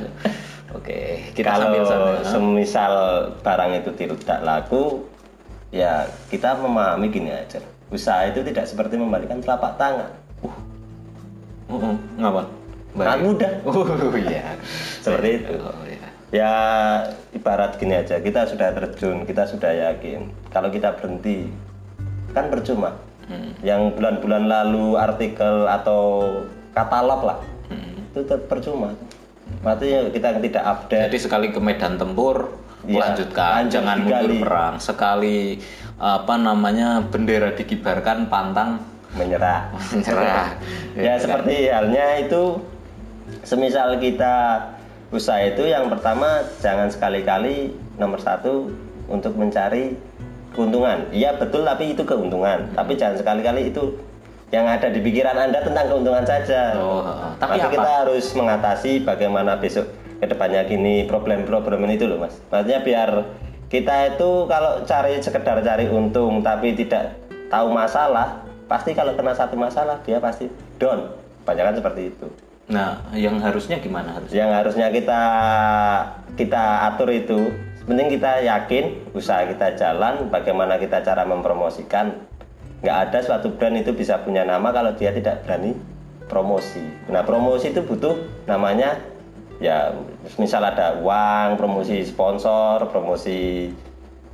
Oke, 0.74 1.30
kita 1.32 1.46
kalau 1.48 1.70
sambil 1.70 1.82
sana. 1.84 2.26
semisal 2.26 2.92
barang 3.40 3.72
itu 3.76 3.90
tidak 3.94 4.38
laku 4.40 5.06
ya 5.70 6.02
kita 6.26 6.54
memahami 6.56 7.06
gini 7.08 7.30
aja 7.30 7.58
usaha 7.88 8.22
itu 8.24 8.42
tidak 8.42 8.62
seperti 8.64 8.94
membalikan 8.94 9.38
telapak 9.38 9.74
tangan 9.74 10.10
Uh, 10.42 10.50
uh, 11.72 11.94
ngapa? 12.16 12.42
sangat 12.92 13.18
mudah 13.22 13.52
Oh 13.70 13.86
iya. 14.14 14.54
Seperti 14.98 15.28
itu. 15.40 15.54
Oh 15.56 15.74
iya. 15.82 15.93
Ya 16.34 16.52
ibarat 17.30 17.78
gini 17.78 17.94
aja 17.94 18.18
kita 18.18 18.42
sudah 18.44 18.74
terjun 18.74 19.22
kita 19.22 19.46
sudah 19.46 19.70
yakin 19.70 20.26
kalau 20.50 20.66
kita 20.68 20.90
berhenti 20.92 21.46
kan 22.30 22.50
percuma 22.50 22.98
Hmm. 23.24 23.56
yang 23.64 23.88
bulan-bulan 23.96 24.52
lalu 24.52 25.00
artikel 25.00 25.64
atau 25.64 26.28
katalog 26.76 27.24
lah 27.24 27.38
Hmm. 27.72 28.04
itu 28.12 28.20
percuma 28.44 28.92
artinya 29.64 30.12
kita 30.12 30.44
tidak 30.44 30.60
update 30.62 31.08
Jadi 31.08 31.18
sekali 31.18 31.46
ke 31.48 31.56
medan 31.56 31.96
tempur 31.96 32.52
Iya, 32.84 33.00
lanjutkan, 33.00 33.64
lanjut 33.64 33.72
jangan 33.72 33.96
mundur 34.04 34.32
perang. 34.44 34.74
Sekali 34.76 35.56
apa 35.96 36.36
namanya 36.36 37.00
bendera 37.00 37.56
dikibarkan 37.56 38.28
pantang 38.28 38.76
menyerah 39.16 39.72
menyerah. 39.88 40.52
ya 40.92 41.16
seperti 41.16 41.72
halnya 41.72 42.20
itu 42.20 42.60
semisal 43.40 43.96
kita 43.96 44.60
usaha 45.14 45.38
itu 45.46 45.70
yang 45.70 45.86
pertama 45.86 46.42
jangan 46.58 46.90
sekali-kali 46.90 47.70
nomor 47.94 48.18
satu 48.18 48.66
untuk 49.06 49.38
mencari 49.38 49.94
keuntungan. 50.50 51.06
Iya 51.14 51.38
betul 51.38 51.62
tapi 51.62 51.94
itu 51.94 52.02
keuntungan. 52.02 52.74
Tapi 52.74 52.98
jangan 52.98 53.22
sekali-kali 53.22 53.70
itu 53.70 53.94
yang 54.50 54.66
ada 54.66 54.90
di 54.90 54.98
pikiran 54.98 55.38
anda 55.38 55.62
tentang 55.62 55.86
keuntungan 55.86 56.26
saja. 56.26 56.74
Oh, 56.78 57.06
tapi 57.38 57.62
apa? 57.62 57.70
kita 57.70 57.90
harus 58.02 58.26
mengatasi 58.34 59.06
bagaimana 59.06 59.58
besok 59.58 59.86
ke 60.18 60.26
depannya 60.26 60.66
gini 60.66 61.06
problem-problem 61.06 61.86
itu 61.94 62.10
loh 62.10 62.18
mas. 62.18 62.34
Maksudnya 62.50 62.82
biar 62.82 63.10
kita 63.70 64.18
itu 64.18 64.30
kalau 64.50 64.82
cari 64.82 65.22
sekedar 65.22 65.62
cari 65.62 65.86
untung 65.90 66.42
tapi 66.42 66.74
tidak 66.74 67.18
tahu 67.50 67.70
masalah 67.70 68.42
pasti 68.66 68.94
kalau 68.98 69.14
kena 69.14 69.34
satu 69.34 69.54
masalah 69.54 70.02
dia 70.02 70.18
pasti 70.18 70.50
down. 70.82 71.06
Banyak 71.46 71.64
kan 71.70 71.76
seperti 71.78 72.10
itu 72.10 72.26
Nah, 72.64 72.96
yang 73.12 73.36
harusnya 73.44 73.76
gimana 73.76 74.16
harus? 74.16 74.32
yang 74.32 74.48
harusnya 74.48 74.88
kita 74.88 75.20
kita 76.32 76.88
atur 76.88 77.12
itu 77.12 77.52
penting 77.84 78.16
kita 78.16 78.40
yakin 78.40 79.12
usaha 79.12 79.44
kita 79.44 79.76
jalan 79.76 80.32
bagaimana 80.32 80.80
kita 80.80 81.04
cara 81.04 81.28
mempromosikan. 81.28 82.24
Nggak 82.80 82.98
ada 83.08 83.18
suatu 83.20 83.52
brand 83.52 83.76
itu 83.76 83.92
bisa 83.92 84.20
punya 84.24 84.48
nama 84.48 84.72
kalau 84.72 84.96
dia 84.96 85.12
tidak 85.12 85.44
berani 85.44 85.76
promosi. 86.24 86.80
Nah 87.12 87.20
promosi 87.20 87.68
itu 87.68 87.84
butuh 87.84 88.16
namanya 88.48 88.96
ya 89.60 89.92
misal 90.40 90.64
ada 90.64 90.98
uang 91.04 91.60
promosi 91.60 92.02
sponsor 92.02 92.90
promosi 92.90 93.70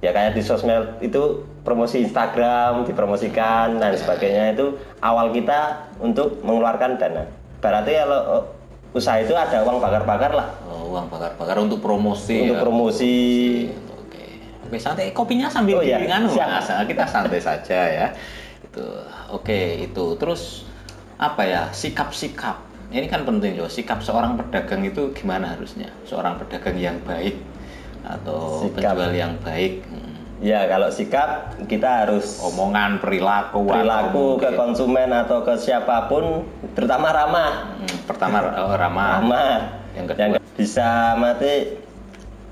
ya 0.00 0.14
kayak 0.14 0.38
di 0.38 0.42
sosmed 0.42 1.02
itu 1.02 1.44
promosi 1.66 2.06
Instagram 2.06 2.86
dipromosikan 2.86 3.82
dan 3.82 3.98
sebagainya. 3.98 4.54
Itu 4.54 4.78
awal 5.02 5.34
kita 5.34 5.90
untuk 5.98 6.38
mengeluarkan 6.46 6.94
dana 6.94 7.39
berarti 7.60 7.92
kalau 7.94 8.20
oh, 8.26 8.42
usaha 8.90 9.20
itu 9.20 9.32
ada 9.32 9.62
uang 9.62 9.78
bakar-bakar 9.78 10.32
lah 10.32 10.48
Oh, 10.66 10.90
uang 10.90 11.06
bakar-bakar 11.06 11.60
untuk 11.60 11.78
promosi. 11.78 12.42
untuk 12.42 12.58
ya. 12.58 12.62
promosi 12.62 13.14
Oke. 13.94 14.24
Oke, 14.66 14.76
santai 14.80 15.12
kopinya 15.12 15.46
sambil 15.46 15.78
Oh, 15.78 15.84
iya. 15.84 16.00
Siap. 16.00 16.48
Mas. 16.48 16.68
Kita 16.88 17.04
santai 17.06 17.38
saja 17.38 17.80
ya. 17.86 18.06
Itu. 18.64 18.82
Oke, 19.30 19.86
itu. 19.86 20.04
Terus 20.16 20.66
apa 21.14 21.42
ya? 21.44 21.62
Sikap-sikap. 21.70 22.58
Ini 22.90 23.06
kan 23.06 23.22
penting 23.22 23.54
loh. 23.54 23.70
Sikap 23.70 24.02
seorang 24.02 24.34
pedagang 24.34 24.82
itu 24.82 25.14
gimana 25.14 25.54
harusnya? 25.54 25.94
Seorang 26.02 26.42
pedagang 26.42 26.74
yang 26.74 26.98
baik 27.06 27.38
atau 28.02 28.66
Sikap. 28.66 28.98
penjual 28.98 29.12
yang 29.14 29.34
baik. 29.42 29.86
Hmm. 29.86 30.09
Ya 30.40 30.64
kalau 30.66 30.88
sikap 30.88 31.28
kita 31.64 32.04
harus 32.04 32.40
Omongan, 32.42 32.96
perilaku, 32.96 33.60
perilaku 33.62 34.26
ke 34.36 34.56
konsumen 34.56 35.08
atau 35.10 35.40
ke 35.40 35.54
siapa 35.54 36.04
pun 36.06 36.42
terutama 36.72 37.08
ramah 37.10 37.76
Hmm, 37.76 37.96
pertama 38.04 38.40
oh, 38.42 38.72
ramah. 38.82 39.20
ramah 39.20 39.56
Yang 39.92 40.06
kedua? 40.10 40.38
bisa 40.54 40.88
mati 41.14 41.76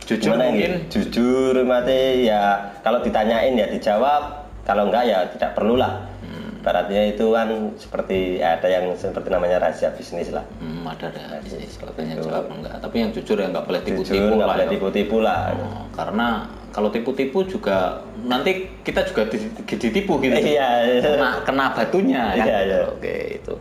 Jujur 0.00 0.33
gimana 0.33 0.49
mungkin. 0.49 0.88
jujur 0.88 1.52
mati 1.62 2.25
ya 2.25 2.42
kalau 2.80 3.00
ditanyain 3.00 3.52
ya 3.52 3.66
dijawab 3.66 4.23
kalau 4.62 4.87
enggak 4.87 5.04
ya 5.04 5.18
tidak 5.30 5.52
perlu 5.52 5.75
lah 5.75 6.04
Hmm. 6.18 6.61
Baratnya 6.61 7.09
itu 7.09 7.30
kan 7.30 7.49
seperti 7.75 8.37
ya, 8.37 8.59
ada 8.59 8.66
yang 8.66 8.90
seperti 8.92 9.30
namanya 9.30 9.62
rahasia 9.62 9.88
bisnis 9.90 10.28
lah 10.28 10.42
Hmm, 10.57 10.83
ada 10.83 11.09
ada 11.09 11.38
bisnis 11.38 11.76
katanya 11.76 12.18
jawab 12.18 12.50
enggak. 12.50 12.76
Tapi 12.78 12.97
yang 12.99 13.11
jujur 13.11 13.37
ya 13.37 13.47
nggak 13.47 13.64
boleh 13.64 13.80
tipu-tipu 13.80 14.35
lah. 14.35 14.47
boleh 14.49 14.66
ya. 14.66 14.71
tipu-tipu 14.71 15.16
lah 15.18 15.38
Oh, 15.54 15.87
karena 15.90 16.28
kalau 16.69 16.89
tipu-tipu 16.89 17.43
juga 17.43 17.99
nanti 18.21 18.69
kita 18.81 19.03
juga 19.05 19.27
di- 19.27 19.51
ditipu 19.69 20.19
gitu. 20.19 20.35
Iya. 20.35 21.01
Kena, 21.01 21.31
kena 21.43 21.65
batunya 21.73 22.35
kan. 22.35 22.47
Iya, 22.47 22.59
iya. 22.65 22.81
Oke, 22.87 23.15
itu. 23.37 23.55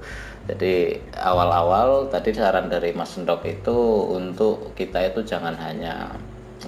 Jadi 0.47 0.95
awal-awal 1.13 2.07
tadi 2.07 2.31
saran 2.31 2.67
dari 2.67 2.91
Mas 2.91 3.11
Sendok 3.11 3.43
itu 3.43 3.77
untuk 4.09 4.71
kita 4.73 5.03
itu 5.03 5.19
jangan 5.21 5.51
hanya 5.53 6.15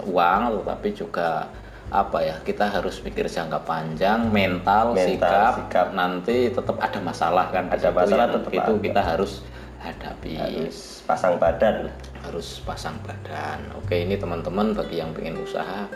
uang 0.04 0.62
tetapi 0.62 0.90
juga 0.92 1.48
apa 1.90 2.22
ya 2.22 2.36
kita 2.40 2.70
harus 2.70 3.02
pikir 3.02 3.26
jangka 3.26 3.66
panjang 3.66 4.30
mental, 4.30 4.94
Mental, 4.94 5.10
sikap, 5.10 5.54
sikap. 5.58 5.88
nanti 5.92 6.54
tetap 6.54 6.78
ada 6.78 7.00
masalah 7.02 7.50
kan 7.50 7.66
Ada 7.66 7.90
masalah 7.90 8.28
yang 8.28 8.36
tetap 8.38 8.52
itu 8.54 8.74
ada. 8.78 8.84
kita 8.84 9.02
harus 9.02 9.32
hadapi 9.80 10.36
harus 10.36 11.02
pasang 11.04 11.36
badan 11.36 11.88
harus 12.22 12.60
pasang 12.62 13.00
badan. 13.02 13.64
Oke, 13.76 13.96
ini 13.98 14.16
teman-teman 14.16 14.72
bagi 14.72 15.00
yang 15.00 15.12
pengen 15.12 15.40
usaha 15.40 15.88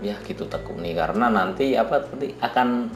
ya 0.00 0.16
gitu 0.24 0.44
tekuni 0.44 0.96
karena 0.96 1.28
nanti 1.28 1.76
apa 1.76 2.00
nanti 2.02 2.32
akan 2.34 2.88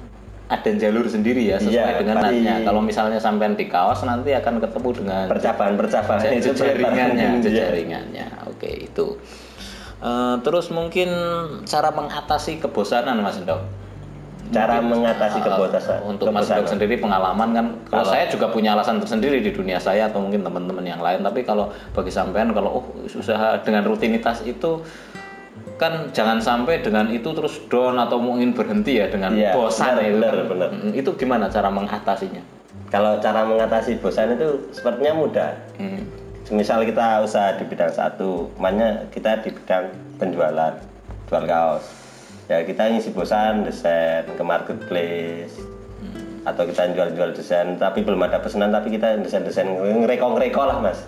ada 0.45 0.71
jalur 0.73 1.05
sendiri 1.05 1.41
ya 1.43 1.57
sesuai 1.57 1.73
Iya, 1.73 2.01
dengan 2.01 2.17
natnya. 2.21 2.57
Kalau 2.63 2.81
misalnya 2.81 3.17
sampean 3.17 3.53
di 3.53 3.65
kaos 3.65 4.01
nanti 4.03 4.33
akan 4.33 4.61
ketemu 4.61 4.91
dengan 4.95 5.25
percabaan-percabaan 5.27 6.21
je- 6.23 6.33
itu 6.35 6.53
jejaringannya, 6.53 7.29
Iya. 7.31 7.41
jejaringannya. 7.41 8.27
Oke, 8.47 8.69
itu. 8.85 9.17
Eh, 10.01 10.37
terus 10.41 10.69
mungkin 10.69 11.09
cara 11.65 11.89
mengatasi 11.91 12.61
kebosanan 12.61 13.21
Mas 13.21 13.41
Dok. 13.41 13.84
Cara 14.55 14.79
mengatasi 14.79 15.39
Eh, 15.39 15.43
kebosanan 15.43 16.01
untuk 16.07 16.27
Mas 16.31 16.47
Dok 16.47 16.65
sendiri 16.65 16.95
pengalaman 16.97 17.49
kan 17.51 17.67
kalau 17.91 18.07
saya 18.07 18.25
juga 18.27 18.47
punya 18.49 18.73
alasan 18.73 18.97
tersendiri 18.97 19.39
di 19.39 19.51
dunia 19.51 19.77
saya 19.77 20.07
atau 20.07 20.23
mungkin 20.23 20.41
teman-teman 20.41 20.83
yang 20.83 21.03
lain 21.03 21.21
tapi 21.21 21.43
kalau 21.43 21.69
bagi 21.91 22.09
sampean 22.09 22.51
kalau 22.51 22.81
oh 22.81 22.85
usaha 23.05 23.59
dengan 23.61 23.83
rutinitas 23.83 24.41
itu 24.43 24.81
kan 25.75 26.07
jangan 26.15 26.39
sampai 26.39 26.79
dengan 26.81 27.11
itu 27.11 27.27
terus 27.35 27.59
down 27.67 27.99
atau 27.99 28.23
mungkin 28.23 28.55
berhenti 28.55 29.03
ya 29.03 29.11
dengan 29.11 29.35
Iya, 29.35 29.59
bosan 29.59 29.99
benar, 29.99 30.07
itu 30.07 30.15
benar, 30.15 30.31
kan. 30.33 30.47
benar. 30.47 30.69
Mm, 30.71 30.93
itu 30.95 31.11
gimana 31.19 31.45
cara 31.51 31.69
mengatasinya 31.69 32.43
kalau 32.89 33.19
cara 33.19 33.43
mengatasi 33.43 33.99
bosan 33.99 34.39
itu 34.39 34.71
sepertinya 34.71 35.19
mudah 35.19 35.51
Hmm. 35.75 36.07
misal 36.53 36.85
kita 36.85 37.25
usaha 37.25 37.57
di 37.57 37.65
bidang 37.67 37.91
satu 37.91 38.47
makanya 38.55 39.03
kita 39.11 39.41
di 39.41 39.51
bidang 39.51 39.91
penjualan 40.15 40.77
jual 41.27 41.45
kaos 41.45 42.04
ya 42.49 42.61
kita 42.65 42.93
ngisi 42.93 43.11
bosan 43.17 43.65
desain 43.65 44.29
ke 44.29 44.43
marketplace. 44.45 45.57
Hmm. 46.05 46.45
atau 46.45 46.69
kita 46.69 46.93
jual-jual 46.93 47.33
desain 47.33 47.81
tapi 47.81 48.05
belum 48.05 48.21
ada 48.29 48.37
pesanan 48.37 48.69
tapi 48.69 48.93
kita 48.93 49.17
desain-desain 49.25 49.65
ngereko-ngereko 49.81 50.63
lah 50.69 50.77
mas. 50.85 51.01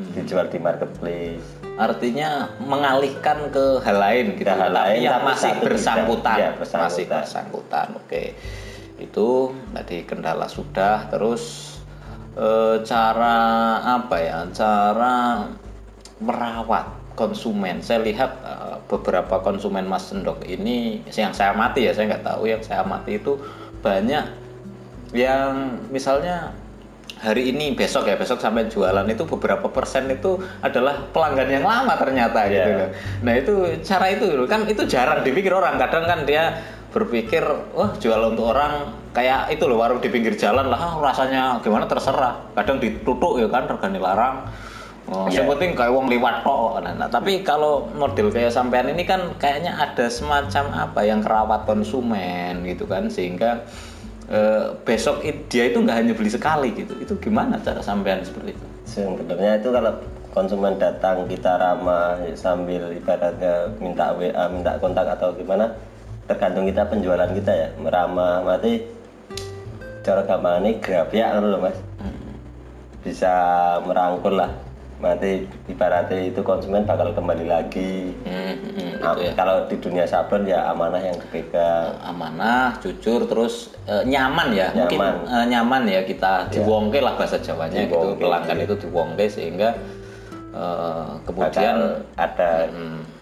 Hmm. 0.00 0.16
dijual 0.16 0.48
di 0.48 0.56
marketplace. 0.56 1.44
Artinya 1.76 2.48
mengalihkan 2.60 3.52
ke 3.52 3.84
hal 3.84 3.96
lain 4.00 4.36
gitu. 4.36 4.48
hal 4.48 4.72
tapi 4.72 4.76
lain, 4.76 5.00
yang 5.00 5.20
tapi 5.20 5.28
masih 5.28 5.52
bersangkutan. 5.60 6.36
Iya, 6.36 6.48
bersangkutan. 6.56 6.88
masih 6.88 7.04
bersangkutan 7.08 7.86
oke. 7.96 8.22
Itu 9.00 9.28
tadi 9.76 9.96
kendala 10.08 10.48
sudah. 10.48 11.08
Terus 11.12 11.42
eh, 12.36 12.76
cara 12.84 13.36
apa 13.84 14.16
ya? 14.20 14.44
Cara 14.52 15.44
merawat 16.20 16.99
konsumen 17.20 17.84
saya 17.84 18.00
lihat 18.00 18.32
eh, 18.40 18.76
beberapa 18.88 19.44
konsumen 19.44 19.84
Mas 19.84 20.08
Sendok 20.08 20.40
ini 20.48 21.04
yang 21.12 21.36
saya 21.36 21.52
amati 21.52 21.84
ya 21.84 21.92
saya 21.92 22.16
nggak 22.16 22.24
tahu 22.24 22.48
yang 22.48 22.64
saya 22.64 22.80
amati 22.80 23.20
itu 23.20 23.36
banyak 23.84 24.24
yang 25.12 25.76
misalnya 25.92 26.56
hari 27.20 27.52
ini 27.52 27.76
besok 27.76 28.08
ya 28.08 28.16
besok 28.16 28.40
sampai 28.40 28.64
jualan 28.72 29.04
itu 29.04 29.28
beberapa 29.28 29.68
persen 29.68 30.08
itu 30.08 30.40
adalah 30.64 31.04
pelanggan 31.12 31.52
yang 31.52 31.64
lama 31.68 31.92
ternyata 32.00 32.48
Iya. 32.48 32.54
gitu 32.56 32.70
loh. 32.80 32.88
Nah 33.28 33.34
itu 33.36 33.54
cara 33.84 34.06
itu 34.08 34.24
loh. 34.32 34.48
kan 34.48 34.64
itu 34.64 34.82
jarang 34.88 35.20
dipikir 35.20 35.52
orang 35.52 35.76
kadang 35.76 36.08
kan 36.08 36.24
dia 36.24 36.56
berpikir 36.90 37.44
wah 37.76 37.92
jual 38.00 38.32
untuk 38.32 38.50
orang 38.50 38.88
kayak 39.12 39.52
itu 39.52 39.62
loh 39.68 39.78
warung 39.78 40.00
di 40.00 40.08
pinggir 40.10 40.34
jalan 40.34 40.66
lah 40.66 40.80
ah, 40.80 40.94
rasanya 40.98 41.60
gimana 41.62 41.86
terserah 41.86 42.50
kadang 42.56 42.80
ditutup 42.82 43.38
ya 43.38 43.46
kan 43.46 43.68
regane 43.68 44.00
larang 44.00 44.48
Oh, 45.10 45.26
Iya. 45.26 45.42
yang 45.42 45.50
penting 45.50 45.74
kayak 45.74 45.90
wong 45.90 46.06
liwat 46.06 46.46
tok. 46.46 46.86
Nah, 46.86 46.94
nah, 46.94 47.10
tapi 47.10 47.42
kalau 47.42 47.90
model 47.90 48.30
kayak 48.30 48.54
sampean 48.54 48.86
ini 48.88 49.02
kan 49.02 49.34
kayaknya 49.36 49.74
ada 49.74 50.06
semacam 50.06 50.70
apa 50.70 51.00
yang 51.02 51.18
kerawat 51.18 51.66
konsumen 51.66 52.62
gitu 52.62 52.86
kan 52.86 53.10
sehingga 53.10 53.66
eh, 54.30 54.70
besok 54.86 55.26
it- 55.26 55.50
dia 55.50 55.66
itu 55.66 55.82
nggak 55.82 55.96
hanya 55.98 56.12
beli 56.14 56.30
sekali 56.30 56.70
gitu. 56.70 56.94
Itu 56.96 57.18
gimana 57.18 57.58
cara 57.58 57.82
sampean 57.82 58.22
seperti 58.22 58.54
itu? 58.54 58.66
sebenarnya 58.86 59.58
itu 59.58 59.70
kalau 59.70 59.92
konsumen 60.30 60.74
datang 60.74 61.26
kita 61.26 61.58
ramah 61.58 62.18
sambil 62.34 62.90
ibaratnya 62.90 63.70
minta 63.78 64.10
WA 64.14 64.46
minta 64.46 64.78
kontak 64.78 65.06
atau 65.06 65.30
gimana 65.30 65.70
tergantung 66.26 66.66
kita 66.66 66.86
penjualan 66.86 67.30
kita 67.30 67.50
ya 67.50 67.68
meramah 67.78 68.42
mati 68.42 68.82
cara 70.02 70.22
gampang 70.22 70.62
ini 70.62 70.78
grab 70.78 71.06
ya 71.10 71.34
kan 71.34 71.42
loh 71.44 71.62
mas 71.62 71.78
bisa 73.02 73.32
merangkul 73.82 74.38
lah 74.38 74.50
mati 75.00 75.32
ibaratnya 75.66 76.28
itu 76.28 76.44
konsumen 76.44 76.84
bakal 76.84 77.10
kembali 77.10 77.48
lagi. 77.48 78.12
Hmm, 78.28 78.54
hmm, 78.76 78.92
Am- 79.00 79.16
itu 79.16 79.26
ya. 79.26 79.32
kalau 79.32 79.64
di 79.64 79.76
dunia 79.80 80.04
sablon 80.04 80.44
ya 80.44 80.68
amanah 80.68 81.00
yang 81.00 81.16
dipegang 81.16 81.96
amanah, 82.04 82.76
jujur, 82.84 83.24
terus 83.24 83.72
eh, 83.88 84.04
nyaman 84.04 84.52
ya, 84.52 84.68
mungkin 84.76 85.00
Nyaman. 85.00 85.14
eh, 85.24 85.44
nyaman 85.48 85.82
ya 85.88 86.00
kita 86.04 86.52
diwongke 86.52 87.00
lah 87.00 87.16
bahasa 87.16 87.40
Jawanya 87.40 87.88
gitu, 87.88 87.96
Diwongke, 87.96 88.20
pelanggan 88.20 88.56
iya. 88.60 88.66
itu 88.68 88.74
diwongke 88.76 89.24
sehingga 89.26 89.68
eh, 90.52 91.08
kemudian 91.24 91.74
bakal 91.80 91.80
ada 92.20 92.50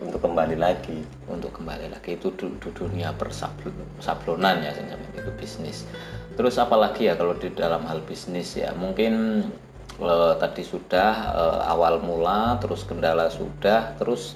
untuk 0.02 0.20
kembali 0.20 0.56
lagi. 0.58 0.99
Untuk 1.30 1.54
kembali 1.54 1.94
lagi. 1.94 2.18
Itu 2.18 2.35
du, 2.35 2.50
du- 2.58 2.75
dunia 2.75 3.14
persablon 3.14 3.73
sablonan 4.02 4.66
ya 4.66 4.75
itu 5.14 5.30
bisnis. 5.38 5.87
Terus 6.35 6.54
apalagi 6.58 7.11
ya 7.11 7.14
kalau 7.18 7.35
di 7.35 7.50
dalam 7.50 7.82
hal 7.87 7.99
bisnis 8.06 8.54
ya 8.54 8.70
mungkin 8.75 9.42
eh, 9.98 10.32
tadi 10.38 10.62
sudah 10.62 11.10
eh, 11.34 11.60
awal 11.66 11.98
mula 11.98 12.56
terus 12.58 12.82
kendala 12.82 13.28
sudah 13.28 13.94
terus 13.96 14.34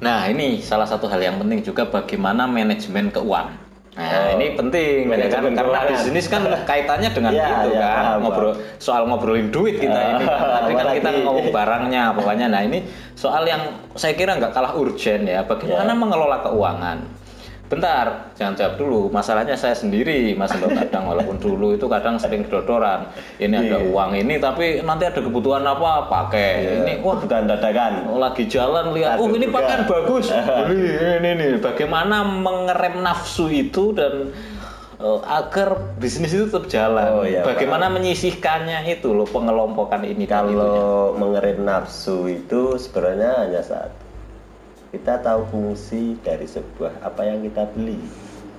nah 0.00 0.24
ini 0.24 0.58
salah 0.60 0.88
satu 0.88 1.04
hal 1.06 1.20
yang 1.20 1.36
penting 1.36 1.60
juga 1.60 1.84
bagaimana 1.84 2.48
manajemen 2.48 3.12
keuangan. 3.12 3.68
Nah, 3.90 4.06
Oh, 4.32 4.38
ini 4.38 4.54
penting 4.54 5.10
ya 5.12 5.28
kan? 5.28 5.50
Karena 5.50 5.82
bisnis 5.84 6.30
kan 6.30 6.46
kaitannya 6.64 7.10
dengan 7.10 7.34
Iya, 7.36 7.42
itu 7.66 7.70
iya, 7.74 7.82
kan 7.82 7.90
paham, 8.00 8.18
ngobrol 8.22 8.52
soal 8.78 9.02
ngobrolin 9.04 9.50
duit 9.50 9.76
kita 9.76 9.92
ini. 9.92 10.24
Kan. 10.30 10.62
Tadi 10.62 10.72
kan 10.72 10.86
kita 10.94 11.08
ngomong 11.20 11.48
barangnya 11.50 12.02
pokoknya. 12.16 12.46
Nah 12.48 12.62
ini 12.64 12.86
soal 13.12 13.44
yang 13.44 13.60
saya 13.98 14.14
kira 14.14 14.38
nggak 14.38 14.54
kalah 14.54 14.72
urgent 14.78 15.26
ya 15.26 15.42
bagaimana 15.44 15.92
Ya. 15.92 15.98
mengelola 15.98 16.38
keuangan 16.40 16.98
bentar 17.70 18.34
jangan 18.34 18.58
jawab 18.58 18.74
dulu. 18.76 19.00
Masalahnya 19.14 19.54
saya 19.54 19.78
sendiri 19.78 20.34
mas 20.34 20.50
Mbak 20.50 20.74
kadang 20.74 21.06
walaupun 21.06 21.38
dulu 21.38 21.78
itu 21.78 21.86
kadang 21.86 22.18
sering 22.18 22.42
kedodoran 22.42 23.06
ini 23.38 23.54
ada 23.54 23.78
Iya. 23.78 23.86
uang 23.94 24.10
ini 24.18 24.42
tapi 24.42 24.82
nanti 24.82 25.06
ada 25.06 25.22
kebutuhan 25.22 25.62
apa 25.62 26.10
pakai. 26.10 26.82
Ini 26.82 26.92
wah. 27.06 27.22
Kebutuhan 27.22 27.46
dadakan. 27.46 28.10
Lagi 28.18 28.44
jalan 28.50 28.90
lihat. 28.90 29.22
Oh 29.22 29.30
ini 29.30 29.46
juga. 29.46 29.62
pakaian 29.62 29.82
bagus. 29.86 30.26
Beli 30.66 30.82
ini 31.22 31.30
nih 31.38 31.50
bagaimana 31.62 32.26
mengerem 32.26 33.06
nafsu 33.06 33.46
itu 33.46 33.94
dan 33.94 34.34
eh, 34.98 35.20
agar 35.30 35.94
bisnis 36.02 36.34
itu 36.34 36.50
tetap 36.50 36.66
jalan? 36.66 37.22
Oh, 37.22 37.24
iya, 37.24 37.46
bagaimana 37.46 37.86
menyisihkannya 37.86 38.82
itu 38.90 39.14
loh 39.14 39.30
pengelompokan 39.30 40.02
ini 40.02 40.26
kalau 40.26 41.14
mengerin 41.14 41.62
nafsu 41.62 42.26
itu 42.26 42.74
sebenarnya 42.76 43.46
hanya 43.46 43.62
satu 43.62 44.09
kita 44.90 45.22
tahu 45.22 45.46
fungsi 45.54 46.18
dari 46.20 46.50
sebuah 46.50 47.06
apa 47.06 47.22
yang 47.22 47.46
kita 47.46 47.62
beli. 47.70 47.98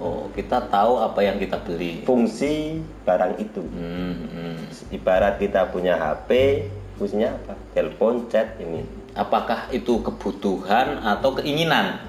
Oh 0.02 0.32
kita 0.34 0.64
tahu 0.72 1.04
apa 1.04 1.20
yang 1.22 1.38
kita 1.38 1.60
beli. 1.62 2.02
Fungsi 2.08 2.80
barang 3.04 3.38
itu. 3.38 3.62
Hmm, 3.62 4.16
hmm. 4.32 4.58
ibarat 4.96 5.38
kita 5.38 5.70
punya 5.70 6.00
HP 6.00 6.64
fungsinya 6.96 7.36
apa? 7.36 7.54
Telepon 7.76 8.26
chat 8.32 8.56
ini. 8.64 8.88
Apakah 9.12 9.68
itu 9.76 10.00
kebutuhan 10.00 11.04
atau 11.04 11.36
keinginan? 11.36 12.00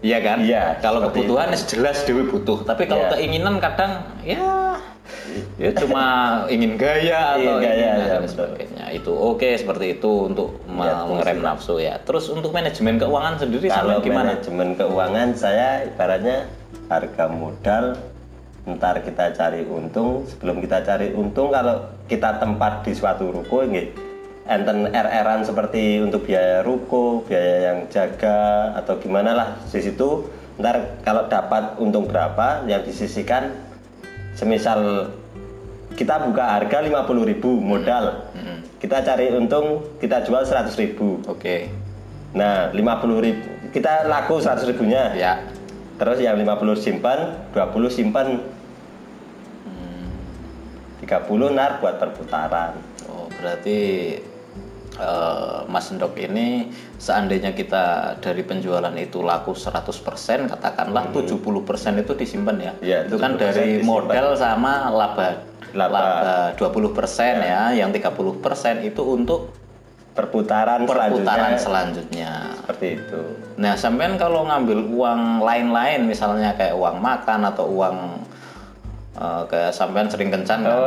Iya 0.00 0.18
kan? 0.24 0.38
Iya, 0.40 0.80
Kalau 0.80 1.04
kebutuhan 1.12 1.52
jelas 1.52 2.08
dewi 2.08 2.24
butuh, 2.24 2.64
tapi 2.64 2.88
kalau 2.88 3.04
Iya. 3.04 3.20
keinginan 3.20 3.60
kadang 3.60 4.08
ya 4.24 4.80
ya 5.60 5.70
cuma 5.76 6.04
ingin 6.50 6.74
gaya 6.74 7.36
atau 7.38 7.58
Ingin 7.58 7.62
gaya, 7.62 7.74
ingin 7.74 7.86
ya, 7.86 8.06
dan 8.08 8.20
betul. 8.24 8.32
sebagainya. 8.34 8.84
Itu 8.90 9.12
oke 9.14 9.48
seperti 9.54 9.86
itu 9.98 10.12
untuk 10.26 10.48
Ya, 10.80 11.04
mengerem 11.04 11.44
nafsu 11.44 11.76
ya. 11.76 12.00
Terus 12.02 12.32
untuk 12.32 12.50
manajemen 12.50 12.96
keuangan 12.96 13.36
sendiri 13.36 13.68
kalau 13.68 14.00
gimana? 14.00 14.34
manajemen 14.34 14.68
keuangan 14.74 15.28
saya 15.36 15.84
ibaratnya 15.84 16.48
harga 16.88 17.24
modal 17.28 17.84
ntar 18.66 19.00
kita 19.00 19.32
cari 19.32 19.64
untung 19.64 20.28
sebelum 20.28 20.60
kita 20.60 20.84
cari 20.84 21.10
untung 21.12 21.48
kalau 21.48 21.80
kita 22.06 22.38
tempat 22.38 22.84
di 22.84 22.92
suatu 22.92 23.32
ruko 23.32 23.64
nggih 23.64 23.88
enten 24.46 24.90
RR-an 24.90 25.42
seperti 25.42 25.98
untuk 25.98 26.28
biaya 26.28 26.60
ruko 26.60 27.24
biaya 27.24 27.72
yang 27.72 27.78
jaga 27.88 28.70
atau 28.76 29.00
gimana 29.00 29.32
lah 29.32 29.48
di 29.64 29.80
situ 29.80 30.28
ntar 30.60 31.00
kalau 31.00 31.24
dapat 31.26 31.78
untung 31.80 32.04
berapa 32.04 32.68
yang 32.68 32.84
disisihkan 32.84 33.48
semisal 34.34 35.10
kita 35.98 36.22
buka 36.22 36.58
harga 36.58 36.80
50.000 36.80 37.42
modal 37.60 38.30
kita 38.80 39.04
cari 39.04 39.28
untung 39.36 39.84
kita 40.00 40.24
jual 40.24 40.40
100.000 40.40 41.28
Oke. 41.28 41.68
Nah, 42.32 42.72
50 42.72 43.26
ribu 43.26 43.60
kita 43.70 44.06
laku 44.10 44.42
100 44.42 44.66
ribunya. 44.66 45.14
Ya. 45.14 45.46
Terus 46.00 46.18
yang 46.18 46.40
50 46.40 46.80
simpan, 46.80 47.36
20 47.54 47.90
simpan. 47.92 48.40
30 51.00 51.56
nar 51.56 51.80
buat 51.80 51.96
perputaran. 51.96 52.76
Oh, 53.08 53.26
berarti 53.40 53.78
eh, 55.00 55.58
Mas 55.66 55.88
Endok 55.88 56.14
ini 56.20 56.68
seandainya 57.00 57.56
kita 57.56 58.16
dari 58.20 58.44
penjualan 58.44 58.92
itu 59.00 59.24
laku 59.24 59.56
100% 59.56 60.52
katakanlah 60.52 61.08
70% 61.10 62.04
itu 62.04 62.12
disimpan 62.12 62.56
ya. 62.60 62.72
Iya, 62.84 62.98
itu 63.08 63.16
kan 63.16 63.34
70% 63.34 63.40
dari 63.40 63.64
disimpan. 63.80 63.88
modal 63.88 64.26
sama 64.36 64.92
laba 64.92 65.48
Laba. 65.70 66.02
Laba 66.02 66.34
20% 66.58 67.46
ya, 67.46 67.70
yang 67.70 67.94
30% 67.94 68.82
itu 68.82 69.02
untuk 69.06 69.54
Perputaran, 70.10 70.90
perputaran 70.90 71.54
selanjutnya. 71.54 71.62
selanjutnya. 71.62 72.32
Seperti 72.66 72.86
itu. 72.98 73.20
Nah, 73.62 73.78
sampean 73.78 74.18
kalau 74.18 74.42
ngambil 74.42 74.90
uang 74.90 75.38
lain-lain 75.38 76.02
misalnya 76.02 76.50
kayak 76.58 76.74
uang 76.74 76.98
makan 76.98 77.46
atau 77.46 77.70
uang 77.70 77.96
kayak 79.12 79.70
sampean 79.70 80.06
sering 80.06 80.30
kencan 80.30 80.62
kan? 80.62 80.86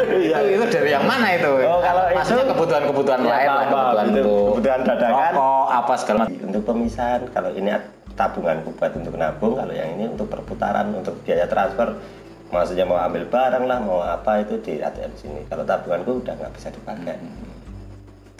Iya. 0.00 0.36
itu, 0.40 0.54
itu 0.56 0.64
dari 0.70 0.90
yang 0.90 1.04
mana 1.04 1.34
itu? 1.34 1.50
Oh, 1.60 1.78
kalau 1.78 2.02
Maksudnya 2.10 2.44
itu- 2.44 2.52
kebutuhan-kebutuhan 2.54 3.20
Ya, 3.20 3.28
lain 3.28 3.48
lah, 3.48 3.64
kebutuhan 3.64 4.06
itu 4.06 4.14
untuk 4.14 4.38
kebutuhan 4.54 4.80
dadakan. 4.82 5.32
rokok, 5.32 5.66
apa 5.68 5.92
segala 5.94 6.18
macam. 6.20 6.46
Untuk 6.46 6.62
pemisahan, 6.64 7.20
kalau 7.30 7.50
ini 7.52 7.70
tabunganku 8.12 8.68
buat 8.72 8.92
untuk 8.92 9.14
nabung, 9.14 9.54
kalau 9.54 9.72
yang 9.72 9.88
ini 9.92 10.04
untuk 10.08 10.26
perputaran, 10.26 10.86
untuk 10.92 11.14
biaya 11.22 11.46
transfer. 11.46 11.88
Maksudnya 12.50 12.82
mau 12.82 12.98
ambil 12.98 13.22
barang 13.24 13.64
lah, 13.64 13.78
mau 13.78 14.00
apa 14.00 14.42
itu 14.42 14.58
di 14.58 14.78
ATM 14.78 15.12
sini. 15.14 15.40
Kalau 15.46 15.62
tabunganku 15.62 16.18
udah 16.18 16.34
nggak 16.34 16.52
bisa 16.52 16.68
dipakai. 16.68 17.14
Ya 17.14 17.18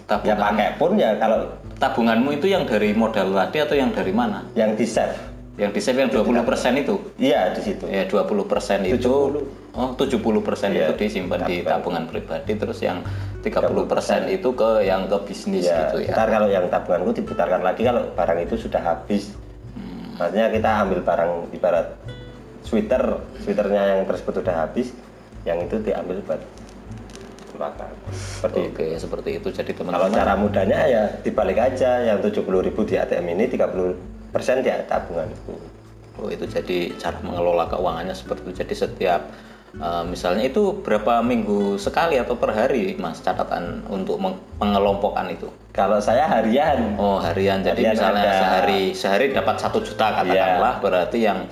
Tabungan, 0.08 0.38
pakai 0.42 0.68
pun 0.74 0.98
ya 0.98 1.14
kalau 1.14 1.46
tabunganmu 1.78 2.34
itu 2.34 2.50
yang 2.50 2.66
dari 2.66 2.90
modal 2.90 3.30
tadi 3.30 3.62
atau 3.62 3.78
yang 3.78 3.94
dari 3.94 4.10
mana? 4.10 4.42
yang 4.54 4.74
di 4.74 4.82
save. 4.82 5.14
Yang 5.60 5.70
di 5.76 5.80
save 5.84 5.98
yang 6.00 6.10
20% 6.10 6.80
itu? 6.80 6.94
Iya 7.20 7.52
di 7.52 7.60
situ. 7.60 7.84
Ya 7.84 8.08
20% 8.08 8.80
itu 8.88 9.12
70. 9.36 9.76
Oh 9.76 9.92
70% 9.92 10.72
Iya, 10.72 10.88
itu 10.88 10.94
disimpan 10.96 11.44
di 11.46 11.60
tabungan. 11.60 11.68
tabungan 11.68 12.04
pribadi 12.08 12.52
terus 12.56 12.80
yang 12.80 13.04
30% 13.44 14.26
itu 14.32 14.48
ke 14.56 14.70
yang 14.82 15.04
ke 15.06 15.16
bisnis 15.28 15.68
Ya, 15.68 15.86
gitu 15.86 16.02
ya. 16.08 16.16
ntar 16.16 16.26
kalau 16.32 16.48
yang 16.48 16.66
tabunganku 16.66 17.12
diputarkan 17.12 17.60
lagi 17.60 17.84
kalau 17.84 18.08
barang 18.16 18.40
itu 18.40 18.56
sudah 18.56 18.80
habis. 18.80 19.36
Hmm. 19.76 20.16
Maksudnya 20.18 20.48
kita 20.48 20.70
ambil 20.82 20.98
barang 21.04 21.32
ibarat 21.54 21.86
sweater, 22.64 23.20
sweaternya 23.44 24.00
yang 24.00 24.08
tersebut 24.08 24.42
sudah 24.42 24.54
habis, 24.64 24.90
yang 25.44 25.60
itu 25.60 25.76
diambil 25.80 26.18
buat 26.24 26.40
makan. 27.60 27.92
Seperti 28.10 28.58
itu. 28.64 28.72
Oke, 28.72 28.86
seperti 28.96 29.30
itu. 29.36 29.48
Jadi 29.52 29.70
Kalau 29.76 29.92
teman-teman 29.92 30.16
cara 30.16 30.32
mudahnya 30.34 30.78
ya 30.88 31.02
dibalik 31.20 31.60
aja, 31.60 32.00
yang 32.08 32.18
70.000 32.24 32.48
di 32.88 32.94
ATM 32.96 33.26
ini 33.36 33.44
30% 33.46 34.19
di 34.30 34.86
tabunganku. 34.86 35.54
Oh, 36.20 36.28
itu 36.28 36.44
jadi 36.44 36.92
cara 36.96 37.16
mengelola 37.20 37.66
keuangannya 37.66 38.12
seperti 38.12 38.44
itu. 38.44 38.52
Jadi 38.60 38.74
setiap 38.76 39.22
eh, 39.72 40.04
misalnya 40.04 40.44
itu 40.44 40.82
berapa 40.82 41.22
minggu 41.22 41.76
sekali 41.76 42.18
atau 42.18 42.34
per 42.34 42.50
hari, 42.50 42.98
Mas, 42.98 43.18
catatan 43.18 43.86
untuk 43.86 44.18
meng- 44.18 44.42
pengelompokan 44.58 45.30
itu? 45.30 45.46
Kalau 45.70 46.02
saya 46.02 46.26
harian, 46.26 46.98
Oh, 46.98 47.22
harian. 47.22 47.62
Jadi 47.62 47.86
Harian 47.86 47.94
misalnya 47.94 48.24
ada. 48.26 48.34
sehari 48.36 48.82
sehari 48.90 49.26
dapat 49.30 49.56
satu 49.56 49.78
juta 49.80 50.10
katakanlah, 50.12 50.82
berarti 50.82 51.18
yang 51.22 51.46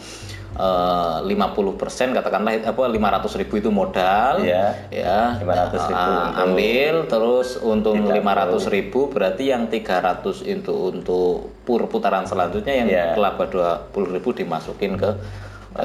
eh, 0.58 1.16
50% 1.24 2.10
katakanlah 2.12 2.52
apa 2.60 2.82
500 2.84 3.38
ribu 3.38 3.54
itu 3.56 3.70
modal, 3.70 4.42
Iya. 4.42 4.74
ya, 4.90 5.38
500.000 5.38 5.94
ah, 5.94 6.28
untuk 6.28 6.42
ambil 6.44 6.94
terus 7.06 7.48
untung 7.56 7.96
ditabung. 7.96 8.58
500 8.58 8.66
ribu 8.68 9.00
berarti 9.08 9.44
yang 9.48 9.70
300 9.70 10.42
itu 10.42 10.74
untuk 10.90 11.54
pur 11.62 11.86
putaran 11.86 12.26
selanjutnya 12.26 12.74
yang 12.74 12.88
Iya. 12.88 13.06
laba 13.14 13.46
20 13.46 14.10
ribu 14.10 14.34
dimasukin 14.34 14.98
ke 14.98 15.10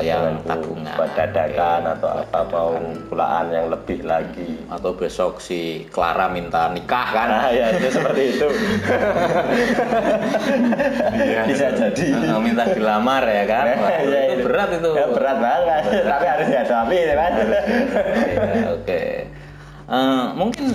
yang 0.01 0.41
tabungan 0.47 0.95
buat 0.95 1.11
dadakan 1.13 1.85
atau 1.85 2.09
apa 2.23 2.39
mau 2.49 2.73
pulaan 3.11 3.51
yang 3.51 3.67
lebih 3.69 4.01
lagi. 4.07 4.57
atau 4.65 4.95
besok 4.95 5.37
si 5.37 5.85
Clara 5.91 6.31
minta 6.31 6.71
nikah 6.71 7.07
kan 7.13 7.27
Nah, 7.29 7.49
ya 7.51 7.75
itu 7.75 7.91
seperti 7.91 8.23
itu. 8.33 8.47
Bisa 11.45 11.67
jadi. 11.77 12.05
Minta 12.39 12.65
dilamar 12.69 13.23
ya 13.23 13.43
kan 13.45 13.65
Wah, 13.77 14.01
Ya, 14.03 14.21
itu 14.33 14.43
berat 14.43 14.69
itu 14.75 14.89
Ya, 14.93 15.05
berat 15.07 15.37
banget. 15.39 15.81
Tapi 16.03 16.25
harus 16.27 16.47
dihadapi 16.47 16.97
ya 16.97 17.13
kan. 17.15 17.31
Iya, 17.33 17.61
Oke. 18.75 19.01
Eh, 19.83 20.25
mungkin 20.33 20.65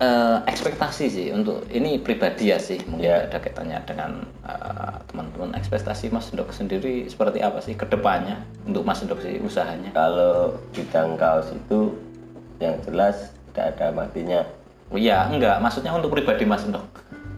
eh, 0.00 0.38
ekspektasi 0.48 1.04
sih 1.06 1.26
untuk 1.30 1.68
ini 1.68 2.00
pribadi 2.00 2.48
ya 2.48 2.58
sih 2.58 2.80
mungkin 2.88 3.04
Ya. 3.06 3.28
ada 3.28 3.36
kaitannya 3.36 3.78
dengan 3.84 4.24
eh, 4.42 4.96
teman-teman 5.06 5.52
ekspektasi 5.54 6.08
Mas 6.08 6.32
Dok 6.32 6.50
sendiri 6.50 7.04
seperti 7.06 7.38
apa 7.38 7.60
sih 7.60 7.76
ke 7.76 7.84
depannya 7.84 8.40
untuk 8.64 8.82
Mas 8.82 9.04
Dok 9.04 9.20
sih 9.20 9.36
usahanya? 9.38 9.92
Kalau 9.92 10.56
bidang 10.72 11.14
kaos 11.14 11.52
itu 11.52 11.94
yang 12.58 12.80
jelas 12.82 13.32
tidak 13.52 13.76
ada 13.76 13.86
matinya. 13.92 14.40
Oh, 14.90 14.98
Iya 14.98 15.28
enggak 15.28 15.60
maksudnya 15.60 15.92
untuk 15.92 16.10
pribadi 16.10 16.42
Mas 16.42 16.64
Dok 16.64 16.84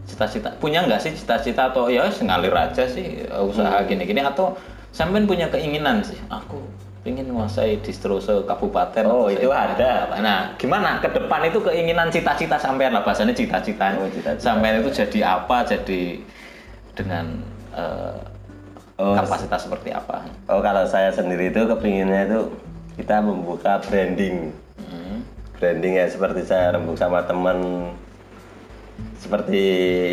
cita-cita 0.03 0.51
punya 0.59 0.83
nggak 0.83 0.99
sih 0.99 1.15
cita-cita 1.15 1.71
atau 1.71 1.87
ya 1.87 2.03
ngalir 2.07 2.51
aja 2.51 2.83
sih 2.83 3.23
eh, 3.23 3.43
usaha 3.43 3.79
Hmm. 3.79 3.87
gini-gini 3.87 4.19
atau 4.19 4.55
sampean 4.91 5.23
punya 5.23 5.47
keinginan 5.47 6.03
sih 6.03 6.19
aku 6.27 6.59
ingin 7.03 7.27
menguasai 7.27 7.83
distro 7.83 8.23
se 8.23 8.31
kabupaten 8.47 9.03
Oh, 9.07 9.27
itu 9.27 9.51
ada. 9.51 10.07
Nah, 10.23 10.55
gimana 10.55 11.03
ke 11.03 11.11
depan 11.11 11.43
itu 11.43 11.59
keinginan 11.59 12.07
cita-cita 12.07 12.55
sampean 12.55 12.95
lah 12.95 13.03
bahasanya 13.03 13.35
cita-cita. 13.35 13.99
Oh. 13.99 14.07
Sampean 14.39 14.79
itu 14.79 14.89
jadi 14.91 15.39
apa? 15.39 15.67
Jadi 15.67 16.23
dengan 16.95 17.43
eh, 17.75 18.15
Oh, 18.93 19.17
kapasitas 19.17 19.65
seperti 19.65 19.89
apa? 19.89 20.21
Oh 20.45 20.61
kalau 20.61 20.85
saya 20.85 21.09
sendiri 21.09 21.49
itu 21.49 21.65
kepinginnya 21.65 22.29
itu 22.29 22.39
kita 22.93 23.25
membuka 23.25 23.81
branding. 23.89 24.53
Hmm. 24.77 25.25
Branding 25.57 25.97
ya 25.97 26.05
seperti 26.05 26.45
saya 26.45 26.77
rembuk 26.77 26.93
sama 26.93 27.25
teman 27.25 27.89
seperti 29.23 29.61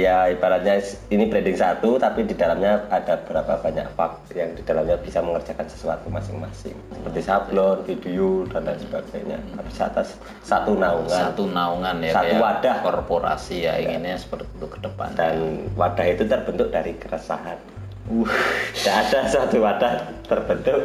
ya 0.07 0.31
ibaratnya 0.31 0.79
ini 1.11 1.27
branding 1.27 1.59
satu 1.59 1.99
tapi 1.99 2.23
di 2.25 2.33
dalamnya 2.33 2.87
ada 2.95 3.19
berapa 3.27 3.59
banyak 3.59 3.91
fak 3.99 4.31
yang 4.39 4.55
di 4.55 4.63
dalamnya 4.63 4.97
bisa 5.03 5.19
mengerjakan 5.19 5.67
sesuatu 5.67 6.07
masing-masing. 6.09 6.79
Seperti 6.95 7.21
sablon, 7.21 7.83
video 7.85 8.47
dan 8.49 8.71
lain 8.71 8.79
sebagainya. 8.79 9.39
Harus 9.59 9.77
atas 9.83 10.09
satu 10.47 10.79
naungan. 10.79 11.35
Satu 11.35 11.51
naungan 11.51 11.97
ya 12.07 12.15
Satu 12.15 12.39
kayak 12.39 12.41
wadah. 12.41 12.77
korporasi 12.87 13.67
ya 13.67 13.83
inginnya 13.83 14.15
seperti 14.15 14.47
itu 14.47 14.67
ke 14.71 14.79
depan. 14.79 15.09
dan 15.19 15.67
wadah 15.75 16.07
itu 16.07 16.23
terbentuk 16.31 16.69
dari 16.71 16.93
keresahan. 16.95 17.59
Uh, 18.07 18.31
tidak 18.79 18.97
ada 19.11 19.19
suatu 19.27 19.57
wadah 19.59 19.93
terbentuk. 20.25 20.81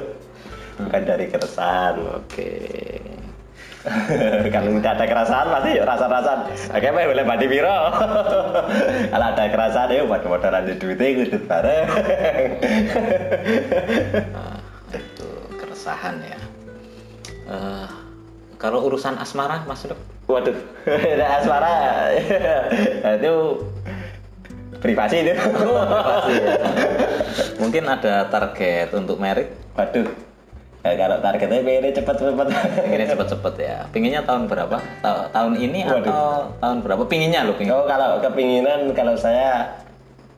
Bukan 0.82 1.02
dari 1.08 1.26
keresahan. 1.30 1.96
Oke. 2.20 2.52
kalau 4.56 4.70
tidak 4.82 4.94
ada 4.98 5.06
keresahan 5.06 5.48
pasti 5.54 5.70
ya 5.78 5.84
rasa-rasan 5.86 6.40
oke 6.74 6.88
apa 6.90 7.02
boleh 7.06 7.26
badi 7.26 7.46
biro 7.46 7.78
kalau 9.14 9.26
ada 9.30 9.44
keresahan 9.46 9.90
ya 9.94 10.02
buat 10.10 10.24
motoran 10.26 10.64
di 10.66 10.74
duitnya 10.78 11.08
ikut 11.14 11.46
bareng. 11.46 11.88
Nah, 14.34 14.58
itu 14.90 15.30
keresahan 15.54 16.16
ya. 16.26 16.40
Eh, 17.46 17.88
kalau 18.58 18.90
urusan 18.90 19.22
asmara, 19.22 19.62
Mas 19.70 19.86
Dok? 19.86 20.00
waduh 20.26 20.58
ada 20.90 21.26
asmara 21.38 21.74
itu 23.14 23.34
privasi 24.82 25.22
itu. 25.22 25.34
Mungkin 27.62 27.86
ada 27.86 28.26
target 28.30 28.90
untuk 28.98 29.22
merit? 29.22 29.54
Waduh 29.78 30.25
Ya, 30.86 30.94
kalau 30.94 31.18
targetnya 31.18 31.66
pengennya 31.66 31.92
cepet-cepet 31.92 32.48
Pinginnya 32.78 33.08
cepet-cepet 33.10 33.54
ya. 33.58 33.78
Pinginnya 33.90 34.22
tahun 34.22 34.46
berapa? 34.46 34.78
Ta- 35.02 35.26
tahun 35.34 35.58
ini 35.58 35.82
Waduh. 35.82 35.98
atau 36.06 36.22
tahun 36.62 36.78
berapa? 36.86 37.02
Pinginnya 37.10 37.42
loh, 37.42 37.58
pingin. 37.58 37.74
Oh 37.74 37.90
kalau 37.90 38.22
kepinginan 38.22 38.94
kalau 38.94 39.18
saya 39.18 39.82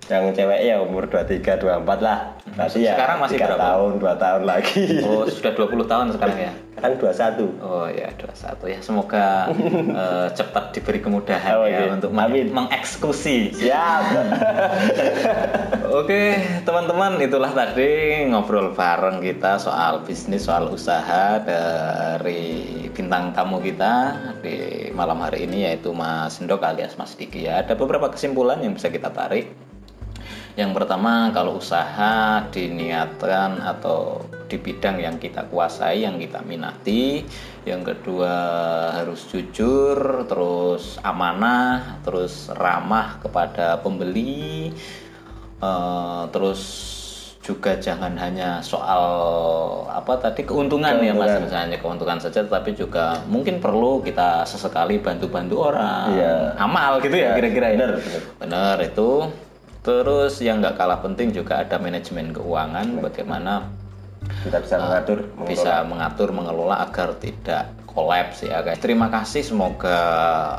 yang 0.07 0.31
cewek 0.31 0.63
ya 0.63 0.79
umur 0.79 1.03
23 1.03 1.59
24 1.59 1.83
lah. 1.99 2.31
Nanti 2.55 2.79
ya 2.79 2.95
Sekarang 2.95 3.19
masih 3.19 3.43
berapa? 3.43 3.59
tahun, 3.59 3.91
2 3.99 4.15
tahun 4.15 4.41
lagi. 4.47 4.83
Oh, 5.03 5.27
sudah 5.27 5.51
20 5.51 5.83
tahun 5.83 6.05
sekarang 6.15 6.37
ya. 6.39 6.51
Kan 6.77 6.95
21. 6.95 7.43
Oh 7.59 7.89
ya, 7.91 8.07
21 8.15 8.71
ya. 8.71 8.79
Semoga 8.79 9.51
eh, 9.99 10.27
cepat 10.31 10.71
diberi 10.71 11.03
kemudahan 11.03 11.51
Oh, 11.51 11.67
ya 11.67 11.83
iya. 11.83 11.91
untuk 11.91 12.15
Amin. 12.15 12.55
mengeksekusi. 12.55 13.51
Siap. 13.51 14.01
Oke, 15.97 16.37
teman-teman, 16.61 17.17
itulah 17.17 17.57
tadi 17.57 18.21
ngobrol 18.29 18.69
bareng 18.77 19.17
kita 19.17 19.57
soal 19.57 20.05
bisnis, 20.05 20.45
soal 20.45 20.69
usaha 20.69 21.41
dari 21.41 22.85
bintang 22.93 23.33
tamu 23.33 23.57
kita 23.57 24.13
di 24.37 24.93
malam 24.93 25.17
hari 25.25 25.49
ini 25.49 25.65
yaitu 25.65 25.97
Mas 25.97 26.37
Ndok 26.37 26.61
alias 26.61 27.01
Mas 27.01 27.17
Diki 27.17 27.49
ya. 27.49 27.65
Ada 27.65 27.73
beberapa 27.73 28.13
kesimpulan 28.13 28.61
yang 28.61 28.77
bisa 28.77 28.93
kita 28.93 29.09
tarik. 29.09 29.49
Yang 30.53 30.77
pertama, 30.77 31.33
kalau 31.33 31.57
usaha 31.57 32.45
diniatkan 32.53 33.65
atau 33.65 34.21
di 34.45 34.61
bidang 34.61 35.01
yang 35.01 35.17
kita 35.17 35.49
kuasai, 35.49 36.05
yang 36.05 36.21
kita 36.21 36.45
minati. 36.45 37.25
Yang 37.65 37.97
kedua, 37.97 38.33
harus 39.01 39.25
jujur, 39.33 40.29
terus 40.29 41.01
amanah, 41.01 41.97
terus 42.05 42.53
ramah 42.53 43.17
kepada 43.17 43.81
pembeli. 43.81 44.77
Eh, 45.57 46.23
terus 46.29 46.61
juga 47.41 47.73
jangan 47.73 48.11
hanya 48.13 48.59
soal 48.59 49.03
apa 49.87 50.19
tadi 50.19 50.43
keuntungan, 50.43 50.99
ya 50.99 51.15
mas 51.15 51.31
Keuntungan. 51.31 51.41
misalnya 51.47 51.77
keuntungan 51.79 52.19
saja 52.19 52.43
tapi 52.43 52.75
juga 52.75 53.23
mungkin 53.25 53.57
perlu 53.57 54.03
kita 54.03 54.43
sesekali 54.43 54.99
bantu-bantu 54.99 55.55
orang 55.63 56.11
Iya. 56.11 56.35
amal 56.57 56.99
gitu 56.99 57.15
ya 57.15 57.33
kira-kira 57.33 57.67
ya 57.71 57.77
bener. 57.79 57.91
Benar 58.37 58.75
itu. 58.81 59.31
Terus 59.79 60.43
yang 60.43 60.59
nggak 60.59 60.75
kalah 60.75 60.99
penting 60.99 61.31
juga 61.31 61.63
ada 61.63 61.79
manajemen 61.79 62.29
keuangan, 62.29 62.99
bagaimana 62.99 63.63
Kita 64.43 64.59
bisa 64.59 64.75
mengatur, 64.77 65.17
mengelola. 65.31 65.47
bisa 65.47 65.73
mengatur 65.87 66.29
mengelola 66.29 66.75
agar 66.83 67.15
tidak 67.15 67.63
kolaps 67.87 68.43
ya 68.43 68.59
guys. 68.59 68.77
Terima 68.77 69.07
kasih 69.07 69.41
semoga 69.41 69.97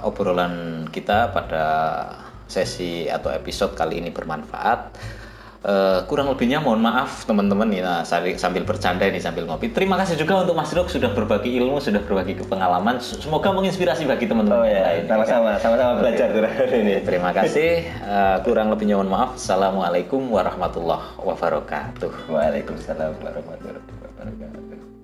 obrolan 0.02 0.88
kita 0.88 1.28
pada 1.28 1.66
sesi 2.48 3.06
atau 3.06 3.30
episode 3.30 3.76
kali 3.76 4.00
ini 4.00 4.10
bermanfaat. 4.10 4.96
Eh, 5.58 6.00
kurang 6.06 6.30
lebihnya 6.30 6.62
mohon 6.62 6.78
maaf 6.78 7.26
teman-teman 7.26 7.66
ya 7.74 7.82
nah, 7.82 8.02
sambil 8.06 8.62
bercanda 8.62 9.02
ini 9.10 9.18
sambil 9.18 9.42
ngopi. 9.42 9.74
Terima 9.74 9.98
kasih 9.98 10.14
juga 10.14 10.46
untuk 10.46 10.54
Mas 10.54 10.70
Dok 10.70 10.86
sudah 10.86 11.10
berbagi 11.10 11.58
ilmu, 11.58 11.82
sudah 11.82 11.98
berbagi 11.98 12.38
pengalaman. 12.46 13.02
Semoga 13.02 13.50
menginspirasi 13.50 14.06
bagi 14.06 14.30
teman-teman 14.30 14.62
Oh 14.62 14.62
ya, 14.62 15.02
sama-sama, 15.10 15.58
sama-sama 15.58 15.98
belajar 15.98 16.30
ini. 16.70 17.02
Terima 17.02 17.34
kasih. 17.34 17.84
Eh, 17.90 18.36
kurang 18.46 18.70
lebihnya 18.70 19.02
mohon 19.02 19.10
maaf. 19.10 19.34
Assalamualaikum 19.34 20.30
warahmatullahi 20.30 21.18
wabarakatuh. 21.26 22.30
Waalaikumsalam 22.30 23.18
warahmatullahi 23.18 23.82
wabarakatuh. 23.82 24.97